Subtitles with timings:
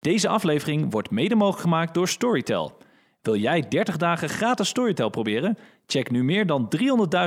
[0.00, 2.76] Deze aflevering wordt mede mogelijk gemaakt door Storytel.
[3.22, 5.58] Wil jij 30 dagen gratis Storytel proberen?
[5.86, 6.68] Check nu meer dan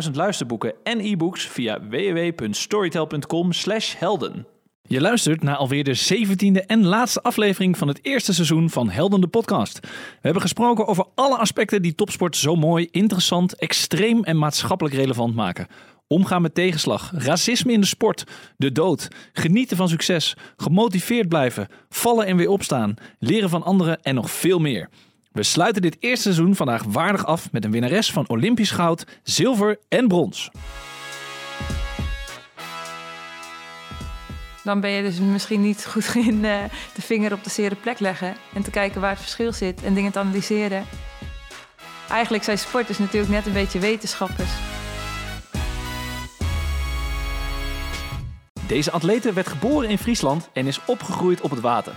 [0.05, 4.47] 300.000 luisterboeken en e-books via www.storytel.com/helden.
[4.87, 9.21] Je luistert naar alweer de zeventiende en laatste aflevering van het eerste seizoen van Helden
[9.21, 9.79] de podcast.
[9.81, 9.87] We
[10.21, 15.67] hebben gesproken over alle aspecten die topsport zo mooi, interessant, extreem en maatschappelijk relevant maken.
[16.13, 18.23] Omgaan met tegenslag, racisme in de sport,
[18.57, 24.15] de dood, genieten van succes, gemotiveerd blijven, vallen en weer opstaan, leren van anderen en
[24.15, 24.89] nog veel meer.
[25.31, 29.79] We sluiten dit eerste seizoen vandaag waardig af met een winnares van Olympisch goud, zilver
[29.89, 30.49] en brons.
[34.63, 36.63] Dan ben je dus misschien niet goed in uh,
[36.95, 39.93] de vinger op de zere plek leggen en te kijken waar het verschil zit en
[39.93, 40.85] dingen te analyseren.
[42.09, 44.51] Eigenlijk zijn sporters natuurlijk net een beetje wetenschappers.
[48.67, 51.93] Deze atlete werd geboren in Friesland en is opgegroeid op het water.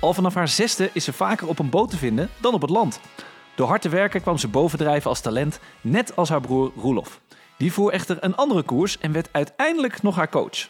[0.00, 2.70] Al vanaf haar zesde is ze vaker op een boot te vinden dan op het
[2.70, 3.00] land.
[3.54, 7.20] Door hard te werken kwam ze bovendrijven als talent, net als haar broer Roelof.
[7.56, 10.68] Die voer echter een andere koers en werd uiteindelijk nog haar coach.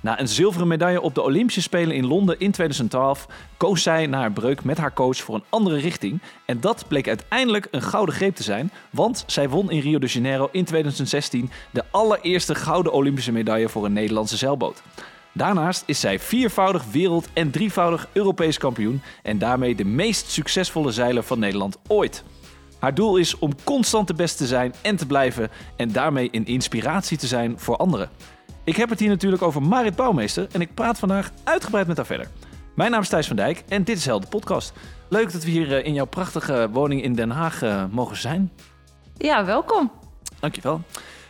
[0.00, 4.18] Na een zilveren medaille op de Olympische Spelen in Londen in 2012 koos zij na
[4.18, 6.20] haar breuk met haar coach voor een andere richting.
[6.46, 10.06] En dat bleek uiteindelijk een gouden greep te zijn, want zij won in Rio de
[10.06, 14.82] Janeiro in 2016 de allereerste gouden Olympische medaille voor een Nederlandse zeilboot.
[15.32, 21.22] Daarnaast is zij viervoudig wereld- en drievoudig Europees kampioen en daarmee de meest succesvolle zeiler
[21.22, 22.24] van Nederland ooit.
[22.78, 26.46] Haar doel is om constant de beste te zijn en te blijven en daarmee een
[26.46, 28.10] inspiratie te zijn voor anderen.
[28.70, 32.06] Ik heb het hier natuurlijk over Marit Bouwmeester en ik praat vandaag uitgebreid met haar
[32.06, 32.28] verder.
[32.74, 34.72] Mijn naam is Thijs van Dijk en dit is Helden Podcast.
[35.08, 38.52] Leuk dat we hier eh, in jouw prachtige woning in Den Haag eh, mogen zijn.
[39.16, 39.92] Ja, welkom.
[40.40, 40.80] Dankjewel.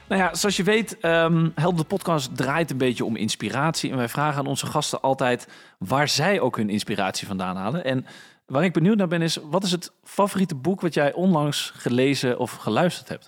[0.08, 3.90] Nou ja, zoals je weet, um, Helden Podcast draait een beetje om inspiratie.
[3.90, 7.84] En wij vragen aan onze gasten altijd waar zij ook hun inspiratie vandaan halen.
[7.84, 8.06] En
[8.46, 12.38] waar ik benieuwd naar ben is, wat is het favoriete boek wat jij onlangs gelezen
[12.38, 13.26] of geluisterd hebt?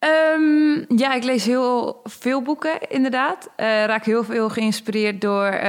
[0.00, 3.48] Um, ja, ik lees heel veel boeken, inderdaad.
[3.56, 5.60] Uh, raak heel veel geïnspireerd door uh,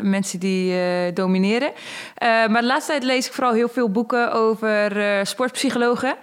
[0.00, 1.72] mensen die uh, domineren.
[2.20, 4.92] maar de laatste tijd lees ik vooral heel veel boeken over
[5.26, 6.16] sportpsychologen.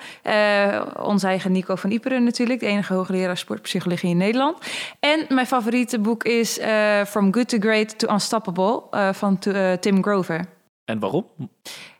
[0.99, 4.57] onze eigen Nico van Iperen natuurlijk, de enige hoogleraar sportpsychologie in Nederland.
[4.99, 6.59] En mijn favoriete boek is
[7.07, 8.81] From Good to Great to Unstoppable
[9.13, 9.39] van
[9.79, 10.45] Tim Grover.
[10.85, 11.25] En waarom?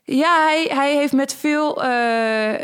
[0.08, 1.88] Ja, hij, hij heeft met veel uh,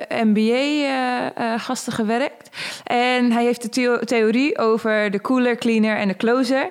[0.08, 2.56] MBA-gasten uh, uh, gewerkt.
[2.84, 6.68] En hij heeft de theo theorie over de cooler, cleaner en de closer.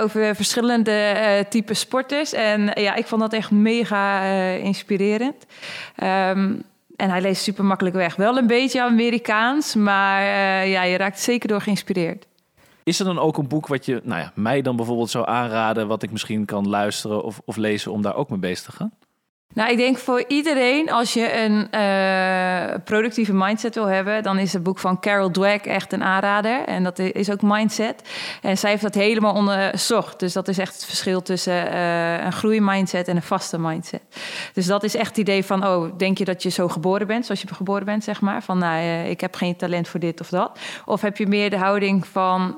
[0.00, 2.32] Over verschillende uh, type sporters.
[2.32, 4.22] En ja, ik vond dat echt mega
[4.52, 5.46] inspirerend.
[6.02, 6.62] Um,
[6.96, 8.16] en hij leest super makkelijk weg.
[8.16, 10.22] Wel een beetje Amerikaans, maar
[10.66, 12.26] ja, je raakt zeker door geïnspireerd.
[12.82, 15.86] Is er dan ook een boek wat je nou ja, mij dan bijvoorbeeld zou aanraden...
[15.86, 18.92] wat ik misschien kan luisteren of, of lezen om daar ook mee bezig te gaan?
[19.56, 24.52] Nou, ik denk voor iedereen, als je een uh, productieve mindset wil hebben, dan is
[24.52, 26.64] het boek van Carol Dweck echt een aanrader.
[26.64, 28.02] En dat is ook mindset.
[28.42, 30.20] En zij heeft dat helemaal onderzocht.
[30.20, 34.02] Dus dat is echt het verschil tussen uh, een groeimindset en een vaste mindset.
[34.52, 37.26] Dus dat is echt het idee van, oh, denk je dat je zo geboren bent,
[37.26, 38.42] zoals je geboren bent, zeg maar.
[38.42, 40.58] Van, nou, uh, ik heb geen talent voor dit of dat.
[40.84, 42.54] Of heb je meer de houding van,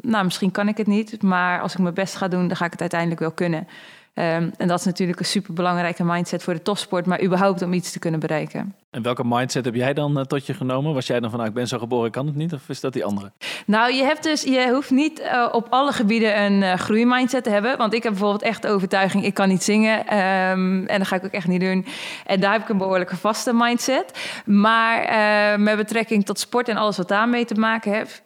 [0.00, 2.64] nou, misschien kan ik het niet, maar als ik mijn best ga doen, dan ga
[2.64, 3.68] ik het uiteindelijk wel kunnen.
[4.16, 7.92] Um, en dat is natuurlijk een superbelangrijke mindset voor de topsport, maar überhaupt om iets
[7.92, 8.74] te kunnen bereiken.
[8.90, 10.94] En welke mindset heb jij dan uh, tot je genomen?
[10.94, 12.52] Was jij dan van, nou, ik ben zo geboren, ik kan het niet?
[12.52, 13.32] Of is dat die andere?
[13.66, 17.50] Nou, je, hebt dus, je hoeft niet uh, op alle gebieden een uh, groeimindset te
[17.50, 17.76] hebben.
[17.76, 20.18] Want ik heb bijvoorbeeld echt de overtuiging, ik kan niet zingen.
[20.18, 21.86] Um, en dat ga ik ook echt niet doen.
[22.26, 24.18] En daar heb ik een behoorlijke vaste mindset.
[24.44, 28.20] Maar met betrekking tot sport en alles wat daarmee te maken heeft,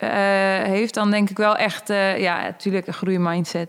[0.69, 3.69] heeft dan denk ik wel echt, ja, natuurlijk een groeimindset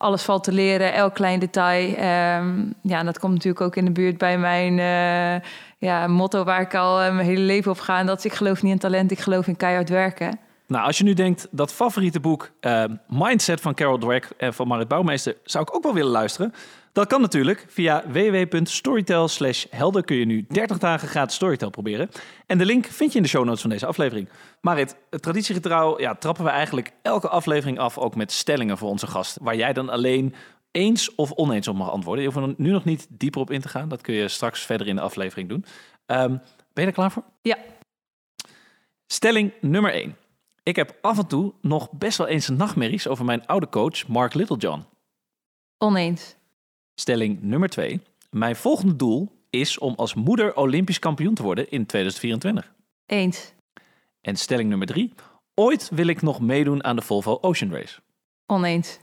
[0.00, 1.88] alles valt te leren, elk klein detail.
[1.88, 6.44] Um, ja, en dat komt natuurlijk ook in de buurt bij mijn uh, ja, motto
[6.44, 7.98] waar ik al uh, mijn hele leven op ga.
[7.98, 10.38] En dat is ik geloof niet in talent, ik geloof in keihard werken.
[10.66, 14.68] Nou, als je nu denkt, dat favoriete boek uh, Mindset van Carol Dweck en van
[14.68, 15.36] Marit Bouwmeester...
[15.44, 16.54] zou ik ook wel willen luisteren.
[16.92, 17.64] Dat kan natuurlijk.
[17.68, 19.28] Via www.storytel
[19.70, 22.08] helden kun je nu 30 dagen gratis Storytel proberen.
[22.46, 24.28] En de link vind je in de show notes van deze aflevering.
[24.60, 29.38] Marit, traditiegetrouw ja, trappen we eigenlijk elke aflevering af ook met stellingen voor onze gast.
[29.40, 30.34] Waar jij dan alleen
[30.70, 32.24] eens of oneens op mag antwoorden.
[32.24, 33.88] Je hoeft er nu nog niet dieper op in te gaan.
[33.88, 35.64] Dat kun je straks verder in de aflevering doen.
[36.06, 36.28] Um,
[36.72, 37.24] ben je er klaar voor?
[37.42, 37.56] Ja.
[39.06, 40.16] Stelling nummer 1.
[40.62, 44.34] Ik heb af en toe nog best wel eens nachtmerries over mijn oude coach Mark
[44.34, 44.86] Littlejohn.
[45.78, 46.36] Oneens.
[47.00, 48.00] Stelling nummer 2.
[48.30, 52.72] Mijn volgende doel is om als moeder Olympisch kampioen te worden in 2024.
[53.06, 53.52] Eens.
[54.20, 55.14] En stelling nummer 3.
[55.54, 58.00] Ooit wil ik nog meedoen aan de Volvo Ocean Race.
[58.46, 59.00] Oneens.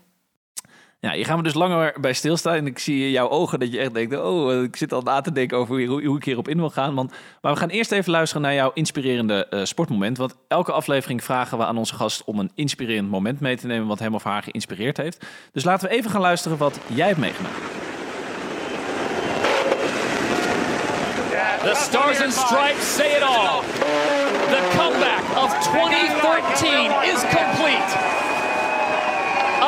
[0.99, 2.55] Ja, hier gaan we dus langer bij stilstaan.
[2.55, 4.15] En ik zie in jouw ogen dat je echt denkt...
[4.15, 6.95] oh, ik zit al na te denken over hoe, hoe ik hierop in wil gaan.
[6.95, 7.11] Want,
[7.41, 10.17] maar we gaan eerst even luisteren naar jouw inspirerende uh, sportmoment.
[10.17, 12.23] Want elke aflevering vragen we aan onze gast...
[12.23, 13.87] om een inspirerend moment mee te nemen...
[13.87, 15.25] wat hem of haar geïnspireerd heeft.
[15.51, 17.86] Dus laten we even gaan luisteren wat jij hebt meegemaakt.
[21.67, 23.61] The Stars and Stripes say it all.
[23.61, 27.91] The comeback of 2013 is complete.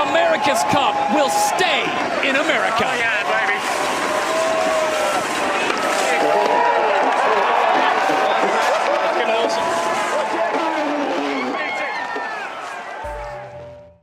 [0.08, 1.84] America's Cup will stay
[2.24, 2.88] in America.
[2.88, 3.49] Oh,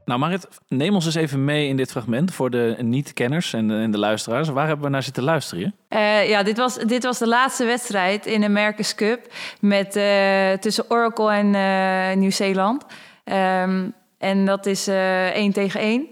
[0.06, 3.74] Nou Marit, neem ons eens even mee in dit fragment voor de niet-kenners en de,
[3.74, 4.48] en de, luisteraars.
[4.48, 5.74] Waar hebben we naar zitten luisteren?
[5.88, 10.52] Uh, ja, dit was, dit was de laatste wedstrijd in de America's Cup met, uh,
[10.52, 12.84] tussen Oracle en uh, Nieuw-Zeeland.
[13.24, 16.06] Um, en dat is uh, 1 tegen 1.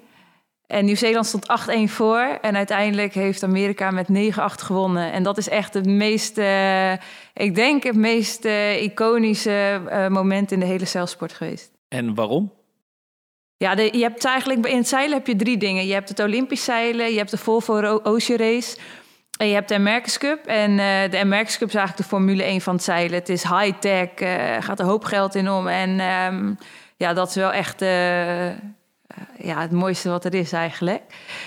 [0.66, 1.46] En Nieuw-Zeeland stond
[1.88, 2.38] 8-1 voor.
[2.40, 5.12] En uiteindelijk heeft Amerika met 9-8 gewonnen.
[5.12, 6.92] En dat is echt het meest, uh,
[7.34, 11.72] ik denk, het meest uh, iconische uh, moment in de hele zeilsport geweest.
[11.88, 12.52] En waarom?
[13.64, 15.86] Ja, je hebt eigenlijk in het zeilen heb je drie dingen.
[15.86, 18.76] Je hebt het Olympisch zeilen, je hebt de Volvo Ocean Race
[19.36, 20.46] en je hebt de America's Cup.
[20.46, 20.76] En
[21.10, 23.18] de America's Cup is eigenlijk de Formule 1 van het zeilen.
[23.18, 24.08] Het is high-tech,
[24.64, 25.68] gaat er hoop geld in om.
[25.68, 26.58] En um,
[26.96, 27.80] ja, dat is wel echt
[29.38, 31.02] ja, het mooiste wat er is eigenlijk.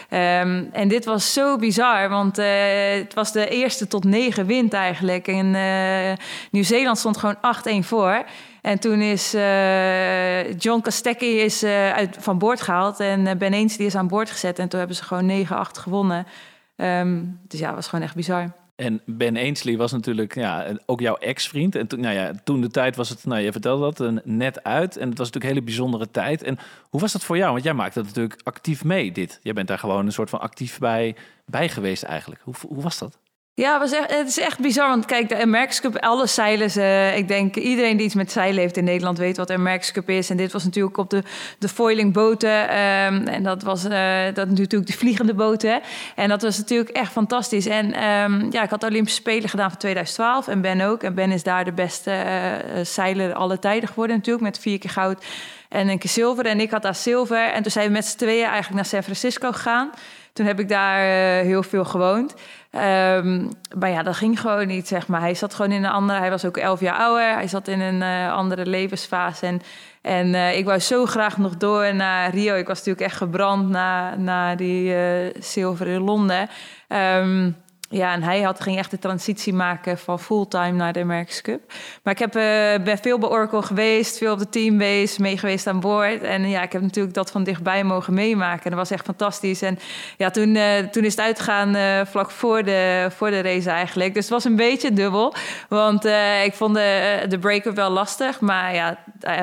[0.09, 2.45] Um, en dit was zo bizar, want uh,
[2.89, 5.27] het was de eerste tot negen wind eigenlijk.
[5.27, 7.37] En uh, Nieuw-Zeeland stond gewoon
[7.83, 8.23] 8-1 voor.
[8.67, 13.95] En toen is uh, John Kostecki is, uit, van boord gehaald en Ben Eens is
[13.95, 14.59] aan boord gezet.
[14.59, 16.27] En toen hebben ze gewoon 9-8 gewonnen.
[16.75, 18.51] Um, dus ja, was gewoon echt bizar.
[18.75, 21.75] En Ben Ainsley was natuurlijk ja, ook jouw ex-vriend.
[21.75, 24.97] En toen, nou ja, toen de tijd was het, nou, je vertelde dat, net uit.
[24.97, 26.43] En het was natuurlijk een hele bijzondere tijd.
[26.43, 26.57] En
[26.89, 27.51] hoe was dat voor jou?
[27.51, 29.39] Want jij maakte dat natuurlijk actief mee, dit.
[29.43, 31.15] Jij bent daar gewoon een soort van actief bij,
[31.45, 32.41] bij geweest eigenlijk.
[32.43, 33.17] Hoe, hoe was dat?
[33.57, 34.89] Ja, het is echt bizar.
[34.89, 37.17] Want kijk, de America's Cup, alle zeilen.
[37.17, 40.29] Ik denk iedereen die iets met zeilen heeft in Nederland weet wat America's Cup is.
[40.29, 41.23] En dit was natuurlijk op de,
[41.59, 42.61] de foiling boten.
[42.61, 45.81] Um, en dat was uh, dat natuurlijk de vliegende boten.
[46.15, 47.65] En dat was natuurlijk echt fantastisch.
[47.65, 50.47] En um, ja, ik had de Olympische Spelen gedaan van 2012.
[50.47, 51.03] En Ben ook.
[51.03, 54.45] En Ben is daar de beste uh, zeiler alle tijden geworden natuurlijk.
[54.45, 55.25] Met vier keer goud
[55.69, 56.45] en een keer zilver.
[56.45, 57.51] En ik had daar zilver.
[57.51, 59.91] En toen zijn we met z'n tweeën eigenlijk naar San Francisco gegaan.
[60.37, 60.99] Toen heb ik daar
[61.43, 62.33] heel veel gewoond.
[62.71, 63.49] Um,
[63.79, 65.21] maar ja, dat ging gewoon niet, zeg maar.
[65.21, 66.19] Hij zat gewoon in een andere...
[66.19, 67.33] Hij was ook elf jaar ouder.
[67.33, 69.45] Hij zat in een uh, andere levensfase.
[69.45, 69.61] En,
[70.01, 72.55] en uh, ik wou zo graag nog door naar Rio.
[72.55, 76.49] Ik was natuurlijk echt gebrand na, na die uh, zilver in Londen.
[76.87, 77.55] Um,
[77.89, 81.61] ja, en hij had, ging echt de transitie maken van fulltime naar de America's Cup.
[82.03, 85.79] Maar ik heb, uh, ben veel bij Oracle geweest, veel op de mee geweest aan
[85.79, 86.21] boord.
[86.21, 88.63] En ja, ik heb natuurlijk dat van dichtbij mogen meemaken.
[88.63, 89.61] En dat was echt fantastisch.
[89.61, 89.79] En
[90.17, 94.13] ja, toen, uh, toen is het uitgegaan uh, vlak voor de, voor de race eigenlijk.
[94.13, 95.33] Dus het was een beetje dubbel.
[95.69, 96.05] Want
[96.43, 98.39] ik vond de, de break-up wel lastig.
[98.39, 98.97] Maar ja,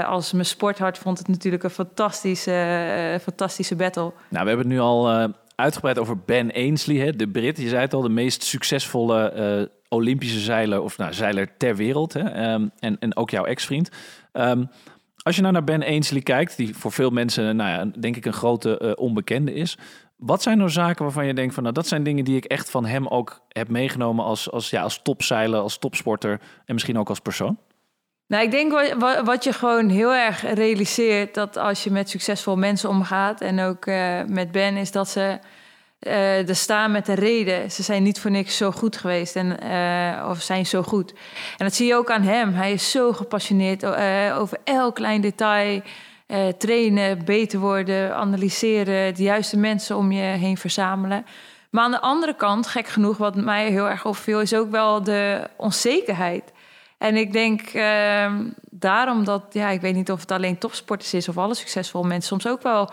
[0.07, 4.13] als mijn sporthart vond het natuurlijk een fantastische, fantastische battle.
[4.29, 7.57] Nou, we hebben het nu al uitgebreid over Ben Ainsley, hè, de Brit.
[7.57, 12.13] Je zei het al, de meest succesvolle uh, Olympische zeiler, of nou, zeiler ter wereld.
[12.13, 13.91] Hè, um, en, en ook jouw ex-vriend.
[14.33, 14.69] Um,
[15.23, 18.25] als je nou naar Ben Ainsley kijkt, die voor veel mensen, nou ja, denk ik,
[18.25, 19.79] een grote uh, onbekende is.
[20.17, 22.71] Wat zijn nou zaken waarvan je denkt van, nou, dat zijn dingen die ik echt
[22.71, 27.09] van hem ook heb meegenomen als, als, ja, als topzeiler, als topsporter en misschien ook
[27.09, 27.59] als persoon?
[28.27, 28.73] Nou, ik denk
[29.25, 33.87] wat, je gewoon heel erg realiseert dat als je met succesvolle mensen omgaat en ook
[33.87, 35.39] uh, met Ben, is dat ze
[36.01, 37.71] uh, er staan met een reden.
[37.71, 41.13] Ze zijn niet voor niks zo goed geweest en, uh, of zijn zo goed.
[41.57, 42.53] En dat zie je ook aan hem.
[42.53, 43.85] Hij is zo gepassioneerd
[44.39, 45.83] over elk klein detail.
[46.59, 51.27] trainen, beter worden, analyseren, de juiste mensen om je heen verzamelen.
[51.71, 55.03] Maar aan de andere kant, gek genoeg, wat mij heel erg opviel, is ook wel
[55.03, 56.53] de onzekerheid.
[57.05, 58.33] En ik denk uh,
[58.71, 62.29] daarom dat, ja, ik weet niet of het alleen topsporters is of alle succesvolle mensen
[62.29, 62.91] soms ook wel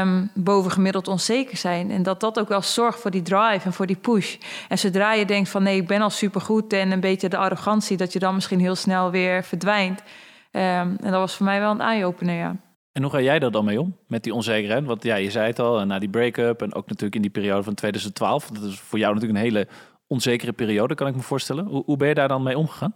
[0.00, 1.90] um, bovengemiddeld onzeker zijn.
[1.90, 4.36] En dat dat ook wel zorgt voor die drive en voor die push.
[4.68, 7.96] En zodra je denkt van nee, ik ben al supergoed en een beetje de arrogantie,
[7.96, 10.00] dat je dan misschien heel snel weer verdwijnt.
[10.00, 10.10] Um,
[10.52, 12.56] en dat was voor mij wel een eye-opener, ja.
[12.92, 14.84] En hoe ga jij daar dan mee om, met die onzekerheid?
[14.84, 17.62] Want ja, je zei het al, na die break-up en ook natuurlijk in die periode
[17.62, 18.46] van 2012.
[18.46, 19.68] Dat is voor jou natuurlijk een hele
[20.06, 21.66] onzekere periode, kan ik me voorstellen.
[21.66, 22.94] Hoe, hoe ben je daar dan mee omgegaan?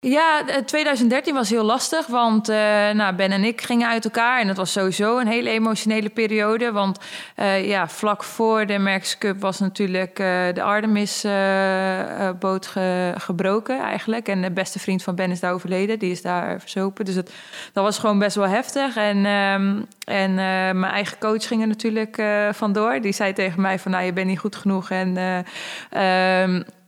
[0.00, 2.56] Ja, 2013 was heel lastig, want uh,
[2.90, 4.40] nou, Ben en ik gingen uit elkaar.
[4.40, 6.72] En dat was sowieso een hele emotionele periode.
[6.72, 6.98] Want
[7.36, 10.16] uh, ja, vlak voor de Merckx Cup was natuurlijk
[10.54, 14.28] de Artemis-boot ge gebroken eigenlijk.
[14.28, 17.04] En de beste vriend van Ben is daar overleden, die is daar verzopen.
[17.04, 17.32] Dus het,
[17.72, 18.96] dat was gewoon best wel heftig.
[18.96, 23.00] En, um, en mijn eigen coach ging er natuurlijk vandoor.
[23.00, 24.90] Die zei tegen mij van, nou, je bent niet goed genoeg.
[24.90, 25.16] En...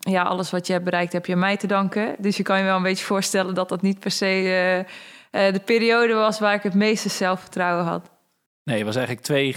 [0.00, 2.16] Ja, alles wat je hebt bereikt heb je mij te danken.
[2.18, 5.52] Dus je kan je wel een beetje voorstellen dat dat niet per se uh, uh,
[5.52, 8.10] de periode was waar ik het meeste zelfvertrouwen had.
[8.64, 9.54] Nee, het was eigenlijk twee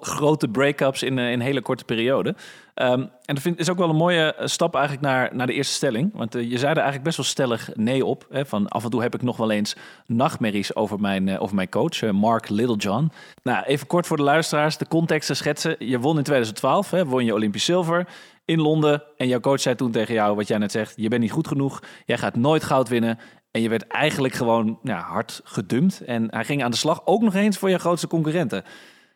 [0.00, 2.28] grote break-ups in, een hele korte periode.
[2.74, 5.74] Um, en dat vind, is ook wel een mooie stap eigenlijk naar, naar de eerste
[5.74, 6.10] stelling.
[6.14, 8.26] Want je zei er eigenlijk best wel stellig nee op.
[8.30, 9.76] Hè, van af en toe heb ik nog wel eens
[10.06, 13.12] nachtmerries over mijn, over mijn coach, Mark Littlejohn.
[13.42, 15.76] Nou, even kort voor de luisteraars, de context te schetsen.
[15.78, 18.06] Je won in 2012, hè, won je Olympisch zilver
[18.46, 19.02] in Londen.
[19.16, 21.48] En jouw coach zei toen tegen jou, wat jij net zegt, je bent niet goed
[21.48, 21.82] genoeg.
[22.04, 23.18] Jij gaat nooit goud winnen.
[23.50, 26.00] En je werd eigenlijk gewoon hard gedumpt.
[26.00, 28.64] En hij ging aan de slag ook nog eens voor je grootste concurrenten.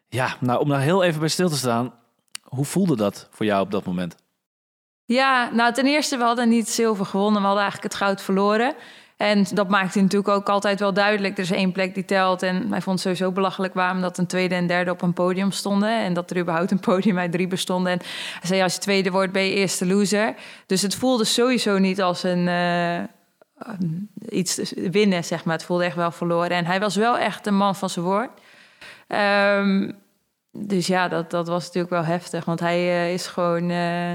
[0.08, 1.94] Ja, nou om daar heel even bij stil te staan.
[2.42, 4.16] Hoe voelde dat voor jou op dat moment?
[5.04, 7.40] Ja, nou ten eerste, we hadden niet zilver gewonnen.
[7.40, 8.74] We hadden eigenlijk het goud verloren.
[9.20, 11.36] En dat maakte natuurlijk ook altijd wel duidelijk.
[11.36, 12.42] Er is één plek die telt.
[12.42, 15.50] En hij vond het sowieso belachelijk waarom dat een tweede en derde op een podium
[15.50, 16.02] stonden.
[16.02, 17.92] En dat er überhaupt een podium uit drie bestonden.
[17.92, 17.98] En
[18.38, 20.34] hij zei, als je tweede wordt, ben je eerste loser.
[20.66, 22.46] Dus het voelde sowieso niet als een...
[22.46, 23.00] Uh,
[24.28, 25.54] iets winnen, zeg maar.
[25.54, 26.50] Het voelde echt wel verloren.
[26.50, 28.30] En hij was wel echt een man van zijn woord.
[29.08, 29.92] Um,
[30.52, 32.44] dus ja, dat, dat was natuurlijk wel heftig.
[32.44, 33.70] Want hij uh, is gewoon...
[33.70, 34.14] Uh,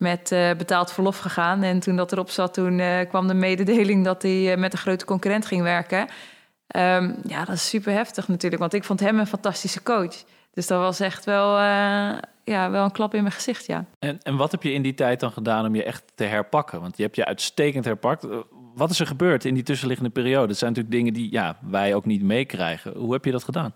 [0.00, 1.62] met uh, betaald verlof gegaan.
[1.62, 4.78] En toen dat erop zat, toen uh, kwam de mededeling dat hij uh, met een
[4.78, 6.00] grote concurrent ging werken.
[6.76, 10.24] Um, ja, dat is super heftig natuurlijk, want ik vond hem een fantastische coach.
[10.52, 11.58] Dus dat was echt wel,
[12.44, 13.84] ja, wel een klap in mijn gezicht, ja.
[13.98, 16.80] En, en wat heb je in die tijd dan gedaan om je echt te herpakken?
[16.80, 18.26] Want je hebt je uitstekend herpakt.
[18.74, 20.46] Wat is er gebeurd in die tussenliggende periode?
[20.46, 22.96] Dat zijn natuurlijk dingen die ja, wij ook niet meekrijgen.
[22.96, 23.72] Hoe heb je dat gedaan?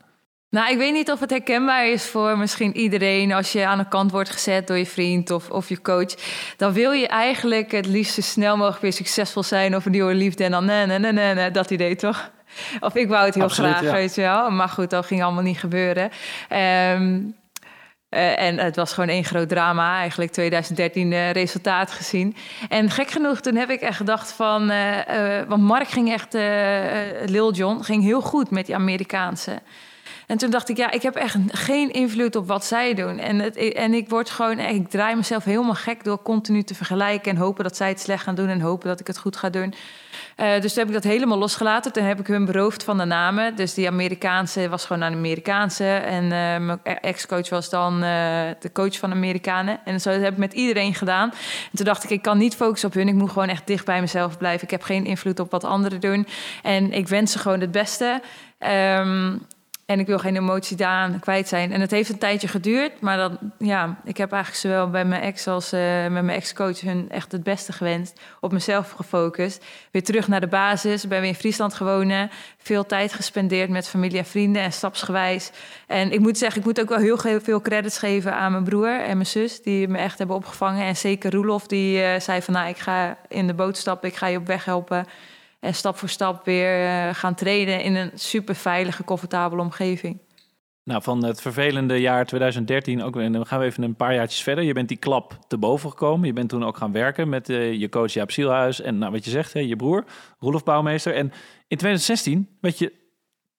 [0.54, 3.88] Nou, ik weet niet of het herkenbaar is voor misschien iedereen als je aan de
[3.88, 6.14] kant wordt gezet door je vriend of, of je coach.
[6.56, 10.14] Dan wil je eigenlijk het liefst zo snel mogelijk weer succesvol zijn of een nieuwe
[10.14, 10.44] liefde.
[10.44, 12.30] En dan nee, nee, nee, nee, nee dat idee toch?
[12.80, 13.92] Of ik wou het heel Absoluut, graag, ja.
[13.92, 14.50] weet je wel.
[14.50, 16.10] Maar goed, dat ging allemaal niet gebeuren.
[16.92, 17.36] Um,
[18.10, 22.36] uh, en het was gewoon één groot drama, eigenlijk 2013 uh, resultaat gezien.
[22.68, 24.70] En gek genoeg, toen heb ik echt gedacht van...
[24.70, 24.98] Uh,
[25.48, 26.32] want Mark ging echt,
[27.30, 29.60] Lil John, ging heel goed met die Amerikaanse.
[30.26, 33.18] En toen dacht ik, ja, ik heb echt geen invloed op wat zij doen.
[33.18, 37.32] En, het, en ik word gewoon, ik draai mezelf helemaal gek door continu te vergelijken
[37.32, 39.50] en hopen dat zij het slecht gaan doen en hopen dat ik het goed ga
[39.50, 39.74] doen.
[40.36, 41.92] Uh, dus toen heb ik dat helemaal losgelaten.
[41.92, 43.56] Toen heb ik hun beroofd van de namen.
[43.56, 45.84] Dus die Amerikaanse was gewoon een Amerikaanse.
[45.84, 49.80] En uh, mijn ex-coach was dan de coach van Amerikanen.
[49.84, 51.30] En zo heb ik met iedereen gedaan.
[51.30, 53.08] En toen dacht ik, ik kan niet focussen op hun.
[53.08, 54.64] Ik moet gewoon echt dicht bij mezelf blijven.
[54.64, 56.26] Ik heb geen invloed op wat anderen doen.
[56.62, 58.20] En ik wens ze gewoon het beste.
[58.98, 59.46] Um,
[59.86, 61.72] en ik wil geen emotie daaraan kwijt zijn.
[61.72, 63.00] En het heeft een tijdje geduurd.
[63.00, 66.80] Maar dan, ja, ik heb eigenlijk zowel bij mijn ex als uh, met mijn ex-coach
[66.80, 68.20] hun echt het beste gewenst.
[68.40, 69.64] Op mezelf gefocust.
[69.90, 71.08] Weer terug naar de basis.
[71.08, 72.30] Ben weer in Friesland gewonnen.
[72.58, 75.50] Veel tijd gespendeerd met familie en vrienden en stapsgewijs.
[75.86, 79.00] En ik moet zeggen, ik moet ook wel heel veel credits geven aan mijn broer
[79.00, 79.62] en mijn zus.
[79.62, 80.86] Die me echt hebben opgevangen.
[80.86, 84.08] En zeker Roelof, die uh, zei van nou, ik ga in de boot stappen.
[84.08, 85.06] Ik ga je op weg helpen.
[85.64, 90.18] En stap voor stap weer uh, gaan trainen in een super veilige, comfortabele omgeving.
[90.82, 94.42] Nou, van het vervelende jaar 2013, ook, en dan gaan we even een paar jaartjes
[94.42, 94.64] verder.
[94.64, 96.26] Je bent die klap te boven gekomen.
[96.26, 99.24] Je bent toen ook gaan werken met uh, je coach Jaap Sielhuis en nou, wat
[99.24, 100.04] je zegt, hè, je broer,
[100.38, 101.14] Roelof Bouwmeester.
[101.14, 101.32] En
[101.68, 102.92] in 2016 werd je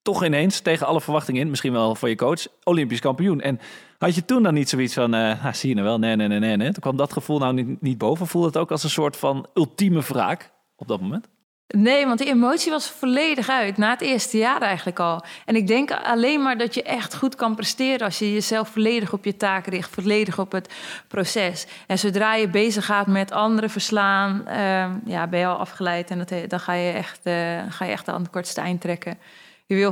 [0.02, 3.42] toch ineens, tegen alle verwachtingen in, misschien wel voor je coach, Olympisch kampioen.
[3.42, 3.60] En
[3.98, 6.28] had je toen dan niet zoiets van, uh, ah, zie je nou wel, nee, nee,
[6.28, 6.72] nee, nee.
[6.72, 8.28] Toen kwam dat gevoel nou niet, niet boven.
[8.28, 11.34] Voelde het ook als een soort van ultieme wraak op dat moment?
[11.68, 13.78] Nee, want die emotie was volledig uit.
[13.78, 15.24] Na het eerste jaar eigenlijk al.
[15.46, 18.06] En ik denk alleen maar dat je echt goed kan presteren...
[18.06, 19.90] als je jezelf volledig op je taak richt.
[19.94, 20.74] Volledig op het
[21.08, 21.66] proces.
[21.88, 24.44] En zodra je bezig gaat met anderen verslaan...
[24.48, 26.10] Uh, ja, ben je al afgeleid.
[26.10, 29.18] En dat, dan ga je, echt, uh, ga je echt aan het kortste eind trekken.
[29.66, 29.92] Je wil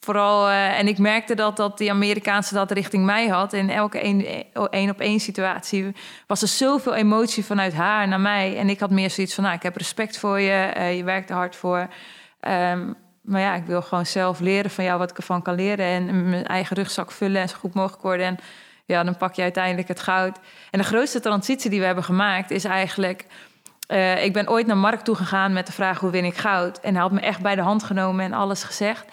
[0.00, 0.48] vooral...
[0.48, 3.52] Uh, en ik merkte dat, dat die Amerikaanse dat richting mij had.
[3.52, 3.98] In elke
[4.70, 5.94] één op één situatie
[6.26, 8.56] was er zoveel emotie vanuit haar naar mij.
[8.58, 10.72] En ik had meer zoiets van, nou, ik heb respect voor je.
[10.76, 11.88] Uh, je werkt er hard voor.
[12.40, 15.86] Um, maar ja, ik wil gewoon zelf leren van jou wat ik ervan kan leren.
[15.86, 18.26] En mijn eigen rugzak vullen en zo goed mogelijk worden.
[18.26, 18.36] En
[18.84, 20.38] ja, dan pak je uiteindelijk het goud.
[20.70, 23.26] En de grootste transitie die we hebben gemaakt is eigenlijk...
[24.22, 26.80] Ik ben ooit naar Mark toe gegaan met de vraag hoe win ik goud.
[26.80, 29.04] En hij had me echt bij de hand genomen en alles gezegd.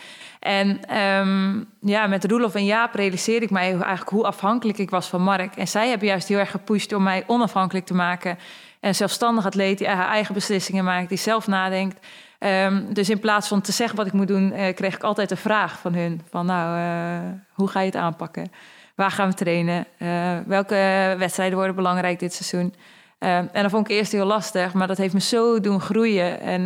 [0.47, 5.07] En ehm, ja, met Roelof en Jaap realiseerde ik mij eigenlijk hoe afhankelijk ik was
[5.07, 5.55] van Mark.
[5.55, 8.37] En zij hebben juist heel erg gepusht om mij onafhankelijk te maken.
[8.79, 12.05] En zelfstandig atleet die haar eigen beslissingen maakt, die zelf nadenkt.
[12.39, 15.31] Ehm, dus in plaats van te zeggen wat ik moet doen, uh, kreeg ik altijd
[15.31, 16.21] een vraag van hun.
[16.29, 18.51] Van nou, uh, hoe ga je het aanpakken?
[18.95, 19.85] Waar gaan we trainen?
[19.99, 22.73] Uh, welke wedstrijden worden belangrijk dit seizoen?
[23.19, 26.39] Ehm, en dat vond ik eerst heel lastig, maar dat heeft me zo doen groeien.
[26.39, 26.61] En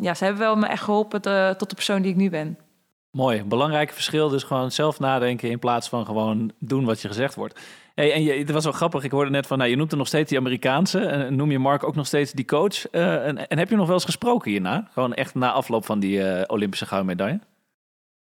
[0.00, 1.22] ja, ze hebben wel me echt geholpen
[1.56, 2.58] tot de persoon die ik nu ben.
[3.10, 7.34] Mooi, belangrijk verschil dus gewoon zelf nadenken in plaats van gewoon doen wat je gezegd
[7.34, 7.60] wordt.
[7.94, 9.98] Hey, en je, het was wel grappig, ik hoorde net van, nou, je noemt er
[9.98, 11.00] nog steeds die Amerikaanse.
[11.00, 12.92] En noem je Mark ook nog steeds die coach.
[12.92, 14.88] Uh, en, heb je nog wel eens gesproken hierna?
[14.92, 17.40] Gewoon echt na afloop van die uh, Olympische gouden medaille?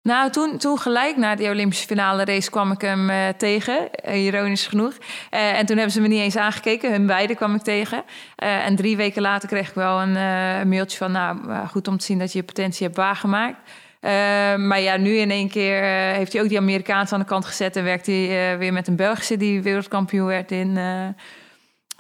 [0.02, 4.66] Nou, toen, toen gelijk na die Olympische finale race kwam ik hem uh, tegen, ironisch
[4.66, 4.94] genoeg.
[5.30, 8.02] en toen hebben ze me niet eens aangekeken, hun beiden kwam ik tegen.
[8.36, 12.18] en drie weken later kreeg ik wel een mailtje van, nou, goed om te zien
[12.18, 13.58] dat je je potentie hebt waargemaakt.
[14.00, 14.10] Uh,
[14.56, 17.44] maar ja, nu in één keer uh, heeft hij ook die Amerikaanse aan de kant
[17.44, 20.78] gezet en werkt hij uh, weer met een Belgische die wereldkampioen werd in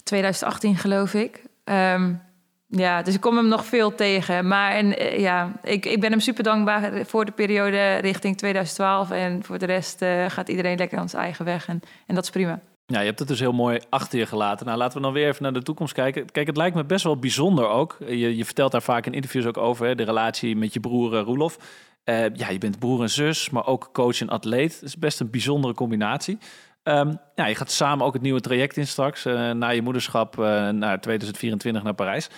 [0.02, 1.42] 2018, geloof ik.
[1.64, 2.20] Um,
[2.66, 4.48] ja, dus ik kom hem nog veel tegen.
[4.48, 9.10] Maar en, ja, ik, ik ben hem super dankbaar voor de periode richting 2012.
[9.10, 11.68] En voor de rest gaat iedereen lekker aan zijn eigen weg.
[11.68, 12.60] En, en dat is prima.
[12.92, 14.66] Ja, je hebt het dus heel mooi achter je gelaten.
[14.66, 16.30] Nou, laten we dan weer even naar de toekomst kijken.
[16.30, 17.96] Kijk, het lijkt me best wel bijzonder ook.
[18.06, 21.16] Je, je vertelt daar vaak in interviews ook over, hè, de relatie met je broer
[21.18, 21.58] Roelof.
[22.04, 24.72] Uh, ja, je bent broer en zus, maar ook coach en atleet.
[24.80, 26.38] Dat is best een bijzondere combinatie.
[26.82, 30.36] Um, ja, je gaat samen ook het nieuwe traject in straks, uh, na je moederschap,
[30.36, 32.28] naar 2024 naar Parijs.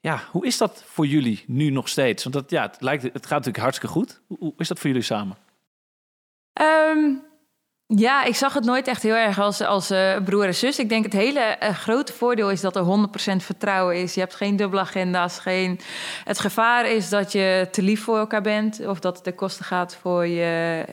[0.00, 2.22] Ja, hoe is dat voor jullie nu nog steeds?
[2.22, 4.20] Want dat, ja, het, lijkt, het gaat natuurlijk hartstikke goed.
[4.26, 5.36] Hoe, is dat voor jullie samen?
[6.60, 7.22] Um,
[7.96, 10.78] ja, ik zag het nooit echt heel erg als, als uh, broer en zus.
[10.78, 14.14] Ik denk het hele uh, grote voordeel is dat er 100% vertrouwen is.
[14.14, 15.38] Je hebt geen dubbele agenda's.
[15.38, 15.80] Geen...
[16.24, 18.86] Het gevaar is dat je te lief voor elkaar bent.
[18.86, 20.84] Of dat het de kosten gaat voor je,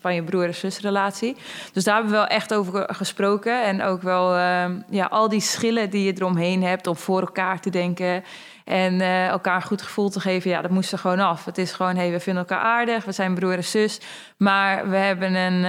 [0.00, 1.36] van je broer- en zusrelatie.
[1.72, 3.64] Dus daar hebben we wel echt over gesproken.
[3.64, 7.60] En ook wel uh, ja, al die schillen die je eromheen hebt om voor elkaar
[7.60, 8.24] te denken.
[8.64, 11.44] En uh, elkaar een goed gevoel te geven, ja, dat moest er gewoon af.
[11.44, 14.00] Het is gewoon, hey, we vinden elkaar aardig, we zijn broer en zus,
[14.36, 15.64] maar we hebben een,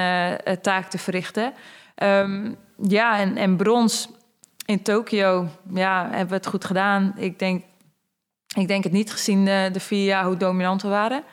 [0.47, 1.53] uh, taak te verrichten.
[2.03, 2.55] Um,
[2.87, 4.09] ja, en, en brons
[4.65, 7.13] in Tokio, ja, hebben we het goed gedaan.
[7.15, 7.63] Ik denk,
[8.55, 11.23] ik denk het niet gezien de, vier jaar hoe dominant we waren.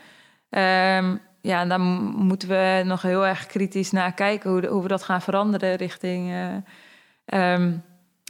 [1.04, 5.02] Um, ja, en moeten we nog heel erg kritisch naar kijken hoe, hoe we dat
[5.02, 6.30] gaan veranderen richting...
[6.30, 7.82] Uh, um,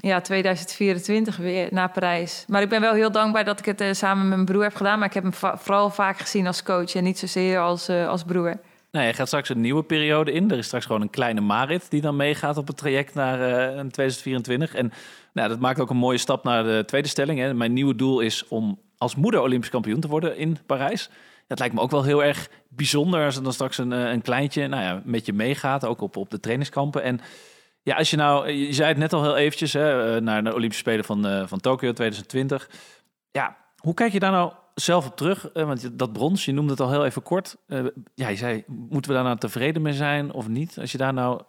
[0.09, 2.44] ja, 2024 weer naar Parijs.
[2.49, 4.74] Maar ik ben wel heel dankbaar dat ik het uh, samen met mijn broer heb
[4.74, 4.98] gedaan.
[4.98, 8.22] Maar ik heb hem vooral vaak gezien als coach en niet zozeer als, uh, als
[8.22, 8.61] broer.
[8.90, 10.50] Nee, je gaat straks een nieuwe periode in.
[10.50, 13.64] Er is straks gewoon een kleine Marit die dan meegaat op het traject naar uh,
[13.64, 14.74] eh, 2024.
[14.74, 14.92] En
[15.33, 17.38] nou, dat maakt ook een mooie stap naar de tweede stelling.
[17.38, 17.55] Hè.
[17.55, 21.11] Mijn nieuwe doel is om als moeder Olympisch kampioen te worden in Parijs.
[21.46, 24.66] Dat lijkt me ook wel heel erg bijzonder als er dan straks een, een kleintje
[24.68, 27.03] nou ja, met je meegaat, ook op, op de trainingskampen.
[27.03, 27.20] En
[27.83, 30.55] ja, als je nou, je zei het net al heel eventjes, hè, eh, naar de
[30.55, 32.71] Olympische Spelen van, uh, van Tokio 2020.
[33.31, 35.49] Ja, hoe kijk je daar nou zelf op terug?
[35.53, 37.57] Want dat brons, je noemde het al heel even kort.
[37.66, 40.79] Uh, ja, je zei, moeten we daar nou tevreden mee zijn of niet?
[40.79, 41.40] Als je daar nou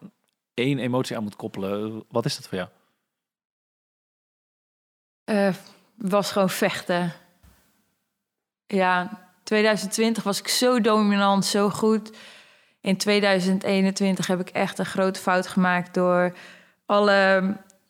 [0.54, 2.70] één emotie aan moet koppelen, wat is dat voor jou?
[5.98, 7.14] was gewoon vechten.
[8.68, 12.12] Ja, 2020 was ik zo dominant, zo goed
[12.84, 16.34] in 2021 heb ik echt een grote fout gemaakt door
[16.86, 17.42] alle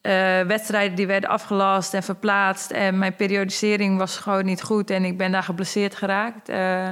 [0.02, 2.72] uh, wedstrijden die werden afgelast en verplaatst.
[2.72, 6.50] En mijn periodisering was gewoon niet goed en ik ben daar geblesseerd geraakt.
[6.50, 6.90] Uh,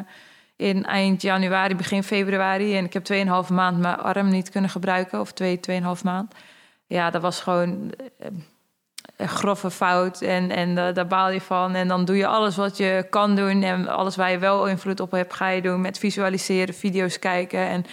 [0.55, 2.77] in eind januari, begin februari.
[2.77, 6.35] En ik heb 2,5 maand mijn arm niet kunnen gebruiken, of 2, 2,5 maand.
[6.87, 8.45] Ja, dat was gewoon een
[9.27, 11.75] grove fout en, en daar baal je van.
[11.75, 14.99] En dan doe je alles wat je kan doen en alles waar je wel invloed
[14.99, 17.59] op hebt, ga je doen met visualiseren, video's kijken.
[17.59, 17.85] En,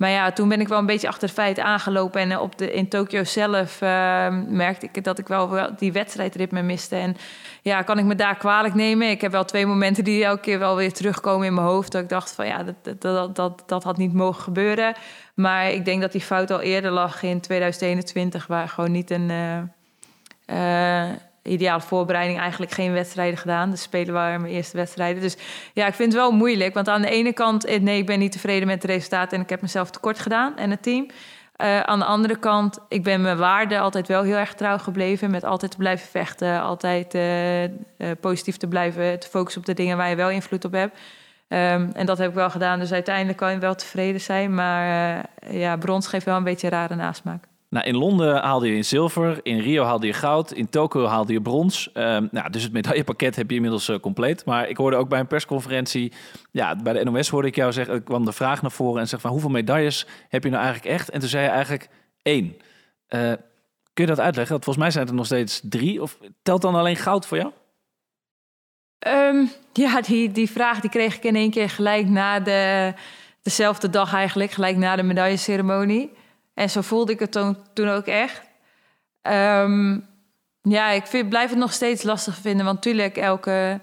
[0.00, 2.20] maar ja, toen ben ik wel een beetje achter de feiten aangelopen.
[2.20, 3.88] En op de, in Tokio zelf uh,
[4.48, 6.96] merkte ik dat ik wel die wedstrijdritme miste.
[6.96, 7.16] En
[7.62, 9.10] ja, kan ik me daar kwalijk nemen?
[9.10, 11.92] Ik heb wel twee momenten die elke keer wel weer terugkomen in mijn hoofd.
[11.92, 14.94] Dat ik dacht van ja, dat, dat, dat, dat had niet mogen gebeuren.
[15.34, 19.28] Maar ik denk dat die fout al eerder lag in 2021, waar gewoon niet een...
[19.30, 19.58] Uh,
[20.52, 21.08] uh,
[21.42, 23.70] ideale voorbereiding eigenlijk geen wedstrijden gedaan.
[23.70, 25.22] De Spelen waren mijn eerste wedstrijden.
[25.22, 25.36] Dus
[25.74, 26.74] ja, ik vind het wel moeilijk.
[26.74, 29.32] Want aan de ene kant, eh, nee, ik ben niet tevreden met het resultaat...
[29.32, 31.06] en ik heb mezelf tekort gedaan en het team.
[31.56, 35.30] Uh, aan de andere kant, ik ben mijn waarde altijd wel heel erg trouw gebleven...
[35.30, 37.18] met altijd te blijven vechten, altijd
[38.20, 39.18] positief te blijven...
[39.18, 40.98] te focussen op de dingen waar je wel invloed op hebt.
[41.48, 44.54] Um, en dat heb ik wel gedaan, dus uiteindelijk kan je wel tevreden zijn.
[44.54, 47.49] Maar ja, brons geeft wel een beetje een rare nasmaak.
[47.70, 51.40] Nou, in Londen haalde je zilver, in Rio haalde je goud, in Tokio haalde je
[51.40, 51.92] brons.
[51.92, 54.44] Ehm, nou, dus het medaillepakket heb je inmiddels eh, compleet.
[54.44, 56.12] Maar ik hoorde ook bij een persconferentie,
[56.50, 59.08] ja, bij de NOS hoorde ik jou zeggen, er kwam de vraag naar voren en
[59.08, 61.10] zeg van hoeveel medailles heb je nou eigenlijk echt?
[61.10, 61.88] En toen zei je eigenlijk
[62.22, 62.56] één.
[63.06, 63.32] Eh,
[63.92, 64.52] kun je dat uitleggen?
[64.52, 66.02] Want volgens mij zijn het er nog steeds drie.
[66.02, 67.52] Of telt dan alleen goud voor jou?
[68.98, 72.94] Ehm, ja, die, die vraag die kreeg ik in één keer gelijk na de,
[73.42, 76.18] dezelfde dag eigenlijk, gelijk na de medailleceremonie.
[76.54, 77.32] En zo voelde ik het
[77.72, 78.42] toen, ook echt.
[79.22, 79.98] Ehm,
[80.62, 83.80] ja, ik blijf het nog steeds lastig vinden, want natuurlijk elke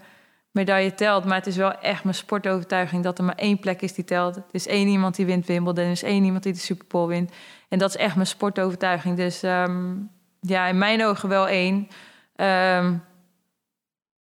[0.51, 1.25] medaille telt.
[1.25, 4.35] Maar het is wel echt mijn sportovertuiging dat er maar één plek is die telt.
[4.35, 7.07] Er is één iemand die wint Wimbledon, er is één iemand die de Super Bowl
[7.07, 7.31] wint.
[7.69, 9.17] En dat is echt mijn sportovertuiging.
[9.17, 9.95] Dus ehm,
[10.41, 11.87] ja, in mijn ogen wel één.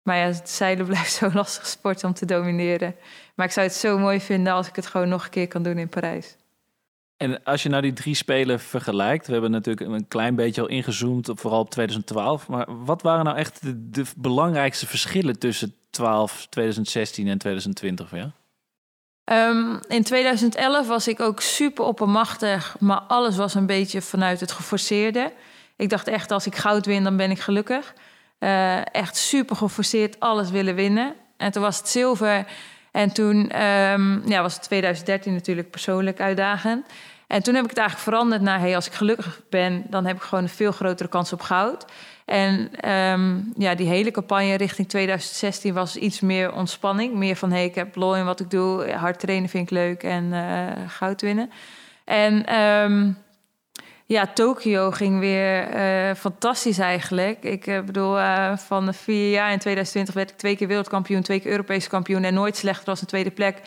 [0.06, 2.96] Maar ja, het zeilen blijft zo lastig sport om te domineren.
[3.36, 5.64] Maar ik zou het zo mooi vinden als ik het gewoon nog een keer kan
[5.64, 6.36] doen in Parijs.
[7.18, 10.68] En als je nou die drie spelen vergelijkt, we hebben natuurlijk een klein beetje al
[10.68, 12.48] ingezoomd, op, vooral op 2012.
[12.48, 13.62] Maar wat waren nou echt
[13.94, 18.30] de, belangrijkste verschillen tussen 12, 2016 en 2020 voor jou?
[19.32, 24.52] Um, in 2011 was ik ook super oppermachtig, maar alles was een beetje vanuit het
[24.52, 25.34] geforceerde.
[25.76, 27.94] Ik dacht echt, als ik goud win, dan ben ik gelukkig.
[28.40, 31.16] Uh, echt super geforceerd alles willen winnen.
[31.38, 32.46] En toen was het zilver.
[32.96, 36.86] En toen um, ja, was het 2013 natuurlijk persoonlijk uitdagend.
[37.28, 38.60] En toen heb ik het eigenlijk veranderd naar...
[38.60, 41.86] Hey, als ik gelukkig ben, dan heb ik gewoon een veel grotere kans op goud.
[42.26, 47.14] En um, ja, die hele campagne richting 2016 was iets meer ontspanning.
[47.14, 48.92] Meer van, hey, ik heb lol in wat ik doe.
[48.92, 51.52] Hard trainen vind ik leuk en uh, goud winnen.
[52.04, 52.60] En...
[52.60, 53.24] Um,
[54.08, 57.44] ja, Tokio ging weer uh, fantastisch eigenlijk.
[57.44, 61.22] Ik uh, bedoel, uh, van de vier jaar in 2020 werd ik twee keer wereldkampioen,
[61.22, 63.62] twee keer Europese kampioen en nooit slechter als een tweede plek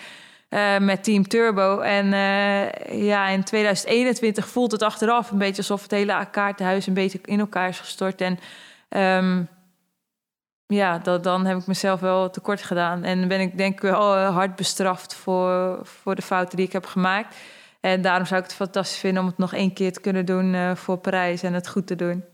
[0.80, 1.80] met Team Turbo.
[1.80, 2.06] En
[3.04, 7.40] ja, in 2021 voelt het achteraf een beetje alsof het hele kaartenhuis een beetje in
[7.40, 8.20] elkaar is gestort.
[8.20, 8.38] En
[8.88, 9.48] um,
[10.66, 13.04] ja, dan heb ik mezelf wel tekort gedaan.
[13.04, 16.86] En ben ik denk ik wel hard bestraft voor, voor de fouten die ik heb
[16.86, 17.36] gemaakt.
[17.92, 20.54] En daarom zou ik het fantastisch vinden om het nog één keer te kunnen doen
[20.54, 22.24] uh, voor Parijs en het goed te doen.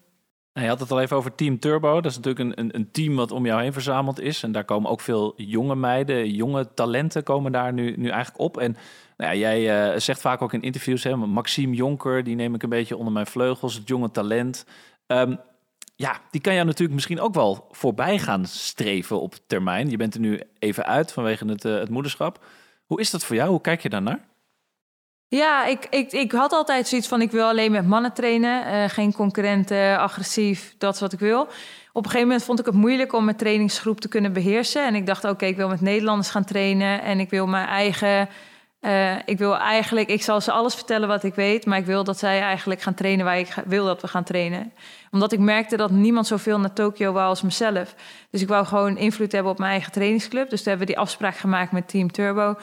[0.53, 2.01] Nou, je had het al even over Team Turbo.
[2.01, 4.43] Dat is natuurlijk een, een, team wat om jou heen verzameld is.
[4.43, 8.59] En daar komen ook veel jonge meiden, jonge talenten komen daar nu, nu eigenlijk op.
[8.59, 8.77] En
[9.17, 12.63] nou ja, jij uh, zegt vaak ook in interviews, hè, Maxime Jonker, die neem ik
[12.63, 14.67] een beetje onder mijn vleugels, het jonge talent.
[15.07, 15.39] Um,
[15.97, 19.91] ja, die kan jou natuurlijk misschien ook wel voorbij gaan streven op termijn.
[19.91, 22.45] Je bent er nu even uit vanwege het, uh, het moederschap.
[22.85, 23.51] Hoe is dat voor jou?
[23.51, 24.33] Hoe kijk je daarnaar?
[25.29, 28.67] Ja, ik, ik, ik had altijd zoiets van: ik wil alleen met mannen trainen.
[28.67, 31.41] Uh, geen concurrenten, agressief, dat is wat ik wil.
[31.93, 34.87] Op een gegeven moment vond ik het moeilijk om mijn trainingsgroep te kunnen beheersen.
[34.87, 37.03] En ik dacht: oké, ik wil met Nederlanders gaan trainen.
[37.03, 38.29] En ik wil mijn eigen.
[38.81, 42.05] Uh, ik wil eigenlijk, ik zal ze alles vertellen wat ik weet, maar ik wil
[42.05, 44.73] dat zij eigenlijk gaan trainen waar ik wil dat we gaan trainen.
[45.11, 47.95] Omdat ik merkte dat niemand zoveel naar Tokio wou als mezelf.
[48.31, 50.51] Dus ik wou gewoon invloed hebben op mijn eigen trainingsclub.
[50.51, 52.57] Dus toen hebben we die afspraak gemaakt met Team Turbo.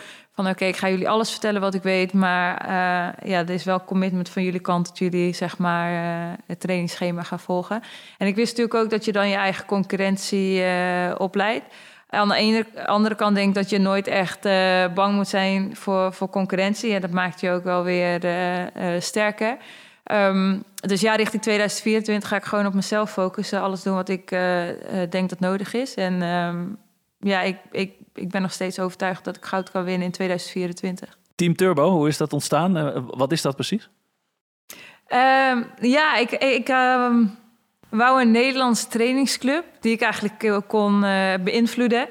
[0.47, 2.13] Oké, ik ga jullie alles vertellen wat ik weet.
[2.13, 6.33] Maar uh, ja, er is wel commitment van jullie kant dat jullie zeg maar uh,
[6.47, 7.81] het trainingsschema gaan volgen.
[8.17, 11.65] En ik wist natuurlijk ook dat je dan je eigen concurrentie uh, opleidt.
[12.09, 14.41] Aan de ene, andere kant denk ik dat je nooit echt
[14.93, 16.93] bang moet zijn voor, voor concurrentie.
[16.93, 18.21] En dat maakt je ook wel weer
[18.99, 19.57] sterker.
[20.11, 23.61] Um, dus ja, richting 2024 ga ik gewoon op mezelf focussen.
[23.61, 24.29] Alles doen wat ik
[25.09, 25.93] denk dat nodig is.
[25.93, 26.77] En um,
[27.21, 31.17] ja, ik, ik ik ben nog steeds overtuigd dat ik goud kan winnen in 2024.
[31.35, 32.77] Team Turbo, hoe is dat ontstaan?
[32.77, 33.89] Uh, wat is dat precies?
[35.07, 37.37] Um, ja, ik, ik um,
[37.89, 42.07] wou een Nederlandse trainingsclub die ik eigenlijk eh, kon uh, beïnvloeden.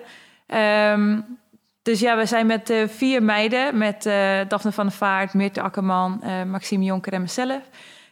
[0.47, 1.39] Um,
[1.83, 4.03] dus ja, we zijn met uh, vier meiden, met
[4.49, 7.63] Daphne van der Vaart, Meerte Akkerman, Maxime Jonker en mezelf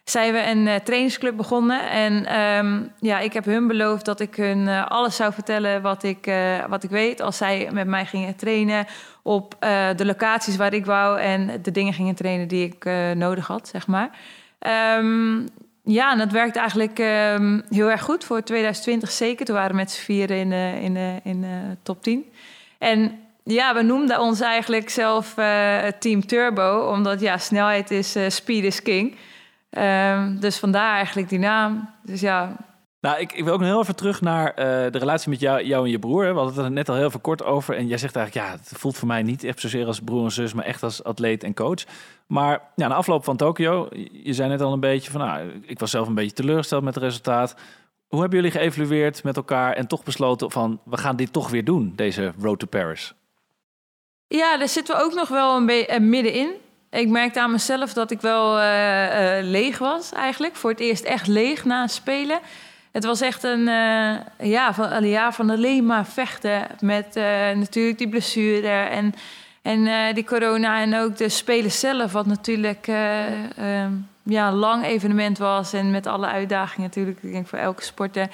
[0.08, 1.90] zijn we een uh, trainingsclub begonnen.
[1.90, 6.02] En um, ja, ik heb hun beloofd dat ik hun uh, alles zou vertellen wat
[6.02, 7.20] ik, uh, wat ik weet.
[7.20, 8.86] Als zij met mij gingen trainen
[9.22, 9.56] op
[9.96, 11.20] de locaties waar ik wou.
[11.20, 14.10] En de dingen gingen trainen die ik nodig had, zeg maar.
[14.98, 15.48] Um,
[15.84, 19.46] ja, en dat werkte eigenlijk um, heel erg goed voor 2020 zeker.
[19.46, 22.24] Toen waren we met z'n vieren in de, in in de top 10.
[22.78, 25.34] En ja, we noemden ons eigenlijk zelf
[25.98, 26.90] Team Turbo.
[26.92, 29.16] Omdat ja, snelheid is speed is king.
[29.70, 31.90] Um, dus vandaar eigenlijk die naam.
[32.02, 32.56] Dus ja.
[33.00, 35.64] Nou, ik, ik wil ook nog heel even terug naar uh, de relatie met jou,
[35.64, 36.34] jou en je broer.
[36.34, 37.76] We hadden het net al heel veel kort over.
[37.76, 40.32] En jij zegt eigenlijk, ja, het voelt voor mij niet echt zozeer als broer en
[40.32, 41.84] zus, maar echt als atleet en coach.
[42.26, 45.78] Maar ja, na afloop van Tokio, je zei net al een beetje van, nou, ik
[45.78, 47.54] was zelf een beetje teleurgesteld met het resultaat.
[48.08, 51.64] Hoe hebben jullie geëvalueerd met elkaar en toch besloten van, we gaan dit toch weer
[51.64, 53.14] doen, deze Road to Paris?
[54.26, 56.50] Ja, daar zitten we ook nog wel een beetje middenin.
[56.90, 60.56] Ik merkte aan mezelf dat ik wel eh, eh, leeg was eigenlijk.
[60.56, 62.38] Voor het eerst echt leeg na het spelen.
[62.92, 64.14] Het was echt een, eh,
[64.50, 66.66] ja, van, een jaar van alleen maar vechten.
[66.80, 67.14] Met
[67.54, 69.14] natuurlijk die blessure en,
[69.62, 70.80] en die corona.
[70.80, 72.86] En ook de spelen zelf, wat natuurlijk
[74.22, 75.72] ja, een lang evenement was.
[75.72, 78.28] En met alle uitdagingen natuurlijk, ik denk voor elke sporter.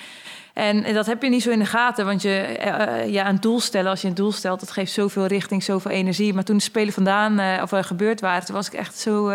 [0.54, 3.60] En dat heb je niet zo in de gaten, want je, uh, ja, een doel
[3.60, 6.34] stellen, als je een doel stelt, dat geeft zoveel richting, zoveel energie.
[6.34, 9.32] Maar toen de Spelen vandaan, uh, of uh, gebeurd waren, was ik echt zo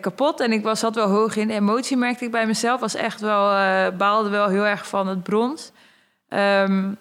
[0.00, 0.40] kapot.
[0.40, 2.80] En ik was, zat wel hoog in emotie, merkte ik bij mezelf.
[2.80, 3.48] Was echt wel,
[3.92, 5.72] baalde wel heel erg van het brons.
[6.28, 6.96] Um,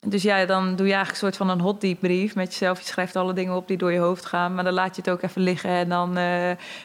[0.00, 2.78] dus ja, dan doe je eigenlijk een soort van een hot brief met jezelf.
[2.78, 5.10] Je schrijft alle dingen op die door je hoofd gaan, maar dan laat je het
[5.10, 5.70] ook even liggen.
[5.70, 6.16] En dan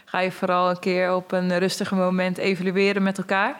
[0.05, 3.55] ga je vooral een keer op een rustige moment evalueren met elkaar.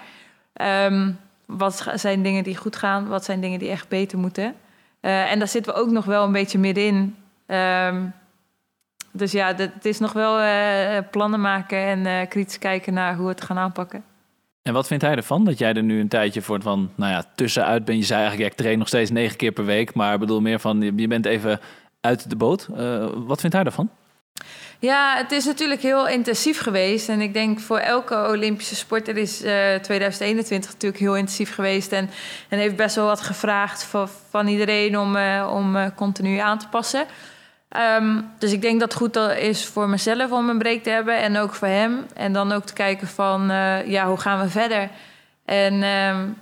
[0.86, 1.20] Um,
[1.58, 3.08] wat zijn dingen die goed gaan?
[3.08, 4.56] Wat zijn dingen die echt beter moeten?
[5.02, 7.16] Uh, en daar zitten we ook nog wel een beetje middenin.
[7.48, 8.14] Um,
[9.12, 13.24] dus ja, het is nog wel uh, plannen maken en uh, kritisch kijken naar hoe
[13.24, 14.04] we het gaan aanpakken.
[14.62, 17.24] En wat vindt hij ervan dat jij er nu een tijdje voor van, nou ja,
[17.36, 18.00] tussenuit bent?
[18.00, 20.60] Je zei eigenlijk, ik train nog steeds negen keer per week, maar ik bedoel meer
[20.60, 21.60] van, je bent even
[22.02, 22.68] uit de boot.
[23.26, 23.90] wat vindt hij ervan?
[24.82, 27.10] Ja, het is natuurlijk heel intensief geweest.
[27.10, 31.92] En ik denk voor elke Olympische sporter is uh, eh, 2021 natuurlijk heel intensief geweest.
[31.92, 32.10] En,
[32.50, 36.58] en heeft best wel wat gevraagd van, van iedereen om, uh, om uh, continu aan
[36.58, 37.06] te passen.
[37.98, 41.18] Um, dus ik denk dat het goed is voor mezelf om een break te hebben
[41.18, 42.06] en ook voor hem.
[42.14, 43.48] En dan ook te kijken van,
[43.86, 44.90] ja, hoe gaan we verder?
[45.46, 46.38] En um,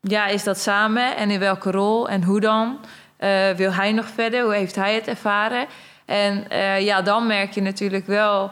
[0.00, 2.78] ja, is dat samen en in welke rol en hoe dan?
[3.56, 4.42] wil hij nog verder?
[4.42, 5.66] Hoe heeft hij het ervaren?
[6.10, 8.50] En uh, ja, dan merk je natuurlijk wel uh,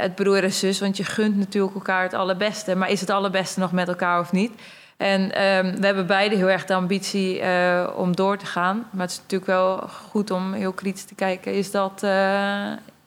[0.00, 2.74] het broer en zus, want je gunt natuurlijk elkaar het allerbeste.
[2.74, 4.52] Maar is het allerbeste nog met elkaar of niet?
[4.96, 8.86] En um, we hebben beide heel erg de ambitie uh, om door te gaan.
[8.90, 12.06] Maar het is natuurlijk wel goed om heel kritisch te kijken: is dat,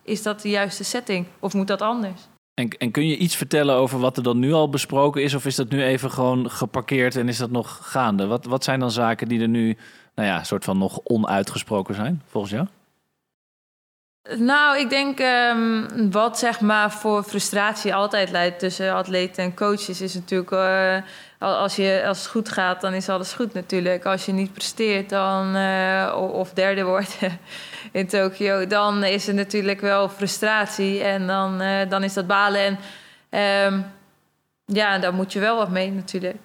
[0.03, 2.21] is dat de juiste setting of moet dat anders?
[2.53, 5.33] En, en, kun je iets vertellen over wat er dan nu al besproken is?
[5.33, 8.25] Of is dat nu even gewoon geparkeerd en is dat nog gaande?
[8.25, 9.77] Wat, wat zijn dan zaken die er nu,
[10.15, 12.67] nou ja, soort van nog onuitgesproken zijn, volgens jou?
[14.29, 20.01] Nou, ik denk um, wat zeg maar voor frustratie altijd leidt tussen atleten en coaches
[20.01, 20.97] is natuurlijk uh,
[21.39, 24.05] als, je, als het goed gaat, dan is alles goed natuurlijk.
[24.05, 27.17] Als je niet presteert dan, uh, of derde wordt
[27.91, 32.77] in Tokio, dan is er natuurlijk wel frustratie en dan, uh, dan is dat balen.
[33.29, 33.85] En um,
[34.65, 36.37] ja, daar moet je wel wat mee natuurlijk.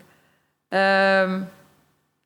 [0.68, 1.48] Um,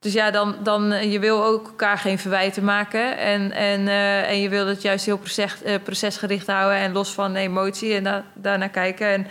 [0.04, 3.18] dus ja, dan, dan uh, je wil ook elkaar geen verwijten maken.
[3.18, 7.12] En, en, uh, en je wil het juist heel proces, uh, procesgericht houden en los
[7.12, 9.06] van emotie en da daarnaar kijken.
[9.06, 9.26] En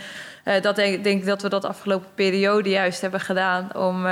[0.62, 3.75] dat denk, ik dat we dat afgelopen periode juist hebben gedaan.
[3.75, 4.05] Om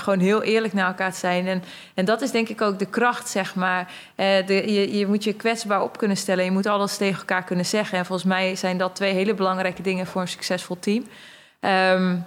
[0.00, 1.46] gewoon heel eerlijk naar elkaar te zijn.
[1.46, 1.62] En,
[1.94, 3.90] en dat is denk ik ook de kracht, zeg maar.
[4.16, 6.44] De, je, je moet je kwetsbaar op kunnen stellen.
[6.44, 7.98] Je moet alles tegen elkaar kunnen zeggen.
[7.98, 11.06] En volgens mij zijn dat twee hele belangrijke dingen voor een succesvol team.
[11.60, 12.26] Um,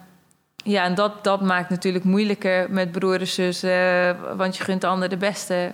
[0.69, 4.81] ja, en dat, dat maakt natuurlijk moeilijker met broer en zus, uh, want je gunt
[4.81, 5.71] de ander de beste.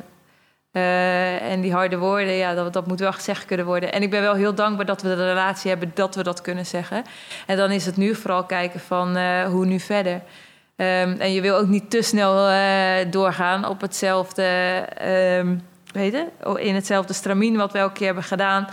[0.71, 3.91] Uh, en die harde woorden, ja, dat, dat moet wel gezegd kunnen worden.
[3.91, 6.65] En ik ben wel heel dankbaar dat we de relatie hebben dat we dat kunnen
[6.65, 7.03] zeggen.
[7.45, 10.13] En dan is het nu vooral kijken van uh, hoe nu verder.
[10.13, 12.49] Um, en je wil ook niet te snel
[13.09, 14.83] doorgaan op hetzelfde,
[15.39, 16.27] um, weet je,
[16.57, 18.67] in hetzelfde stramien wat we elke keer hebben gedaan.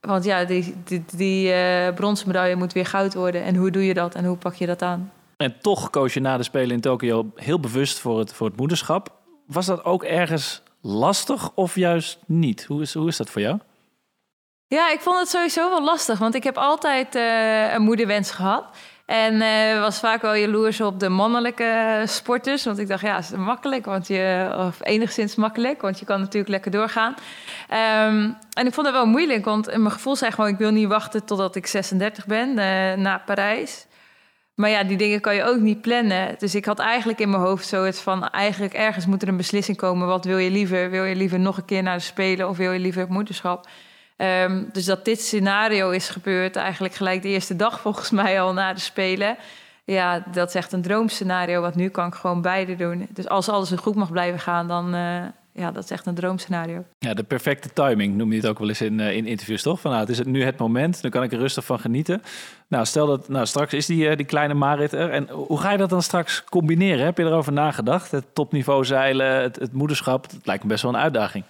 [0.00, 3.42] Want ja, die, die, die uh, bronzen medaille moet weer goud worden.
[3.42, 5.12] En hoe doe je dat en hoe pak je dat aan?
[5.36, 8.56] En toch koos je na de Spelen in Tokio heel bewust voor het, voor het
[8.56, 9.12] moederschap.
[9.46, 12.64] Was dat ook ergens lastig of juist niet?
[12.64, 13.58] Hoe is, hoe is dat voor jou?
[14.66, 16.18] Ja, ik vond het sowieso wel lastig.
[16.18, 18.64] Want ik heb altijd uh, een moederwens gehad.
[19.10, 22.64] En uh, was vaak wel jaloers op de mannelijke sporters.
[22.64, 23.84] Want ik dacht, ja, is makkelijk.
[23.84, 27.14] Want je, of enigszins makkelijk, want je kan natuurlijk lekker doorgaan.
[27.70, 30.50] Um, en ik vond het wel moeilijk, want mijn gevoel zei gewoon...
[30.50, 32.56] ik wil niet wachten totdat ik 36 ben, uh,
[33.02, 33.86] na Parijs.
[34.54, 36.34] Maar ja, die dingen kan je ook niet plannen.
[36.38, 38.28] Dus ik had eigenlijk in mijn hoofd zo het van...
[38.28, 40.06] eigenlijk ergens moet er een beslissing komen.
[40.06, 40.90] Wat wil je liever?
[40.90, 42.48] Wil je liever nog een keer naar de Spelen...
[42.48, 43.68] of wil je liever het moederschap?
[44.22, 48.52] Um, dus dat dit scenario is gebeurd, eigenlijk gelijk de eerste dag volgens mij al
[48.52, 49.36] na de Spelen.
[49.84, 53.06] Ja, dat is echt een droomscenario, want nu kan ik gewoon beide doen.
[53.10, 56.84] Dus als alles goed mag blijven gaan, dan uh, ja, dat is echt een droomscenario.
[56.98, 59.80] Ja, de perfecte timing noem je het ook wel eens in, uh, in interviews, toch?
[59.80, 62.22] Van nou, het is nu het moment, dan kan ik er rustig van genieten.
[62.68, 65.10] Nou, stel dat, nou, straks is die, uh, die kleine Marit er.
[65.10, 67.04] En hoe ga je dat dan straks combineren?
[67.04, 68.10] Heb je erover nagedacht?
[68.10, 71.44] Het topniveau zeilen, het, het moederschap, het lijkt me best wel een uitdaging.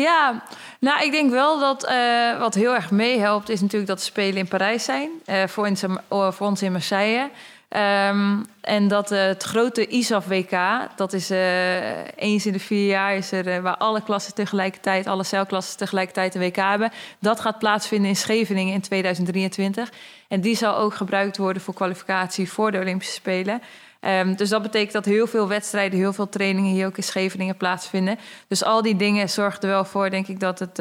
[0.00, 0.42] Ja,
[0.78, 4.36] nou, ik denk wel dat uh, wat heel erg meehelpt, is natuurlijk dat de Spelen
[4.36, 5.10] in Parijs zijn.
[5.26, 5.76] Uh, voor, in,
[6.12, 7.30] uh, voor, ons in Marseille.
[7.70, 10.58] Ehm, en dat eh, het grote ISAF WK,
[10.96, 15.06] dat is eh, eens in de vier jaar, is er, eh, waar alle klassen tegelijkertijd,
[15.06, 16.92] alle celklassen tegelijkertijd een WK hebben.
[17.18, 19.92] Dat gaat plaatsvinden in Scheveningen in 2023.
[20.28, 23.62] En die zal ook gebruikt worden voor kwalificatie voor de Olympische Spelen.
[24.00, 27.56] Ehm, dus dat betekent dat heel veel wedstrijden, heel veel trainingen hier ook in Scheveningen
[27.56, 28.18] plaatsvinden.
[28.48, 30.76] Dus al die dingen zorgen er wel voor, denk ik, dat het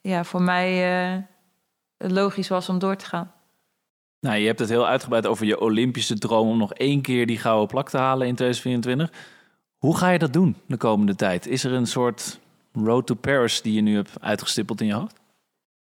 [0.00, 1.26] ja, voor mij
[1.98, 3.32] logisch was om door te gaan.
[4.20, 7.38] Nou, je hebt het heel uitgebreid over je Olympische droom om nog één keer die
[7.38, 9.10] gouden plak te halen in 2024.
[9.78, 11.46] Hoe ga je dat doen de komende tijd?
[11.46, 12.38] Is er een soort
[12.72, 15.20] road to Paris die je nu hebt uitgestippeld in je hoofd?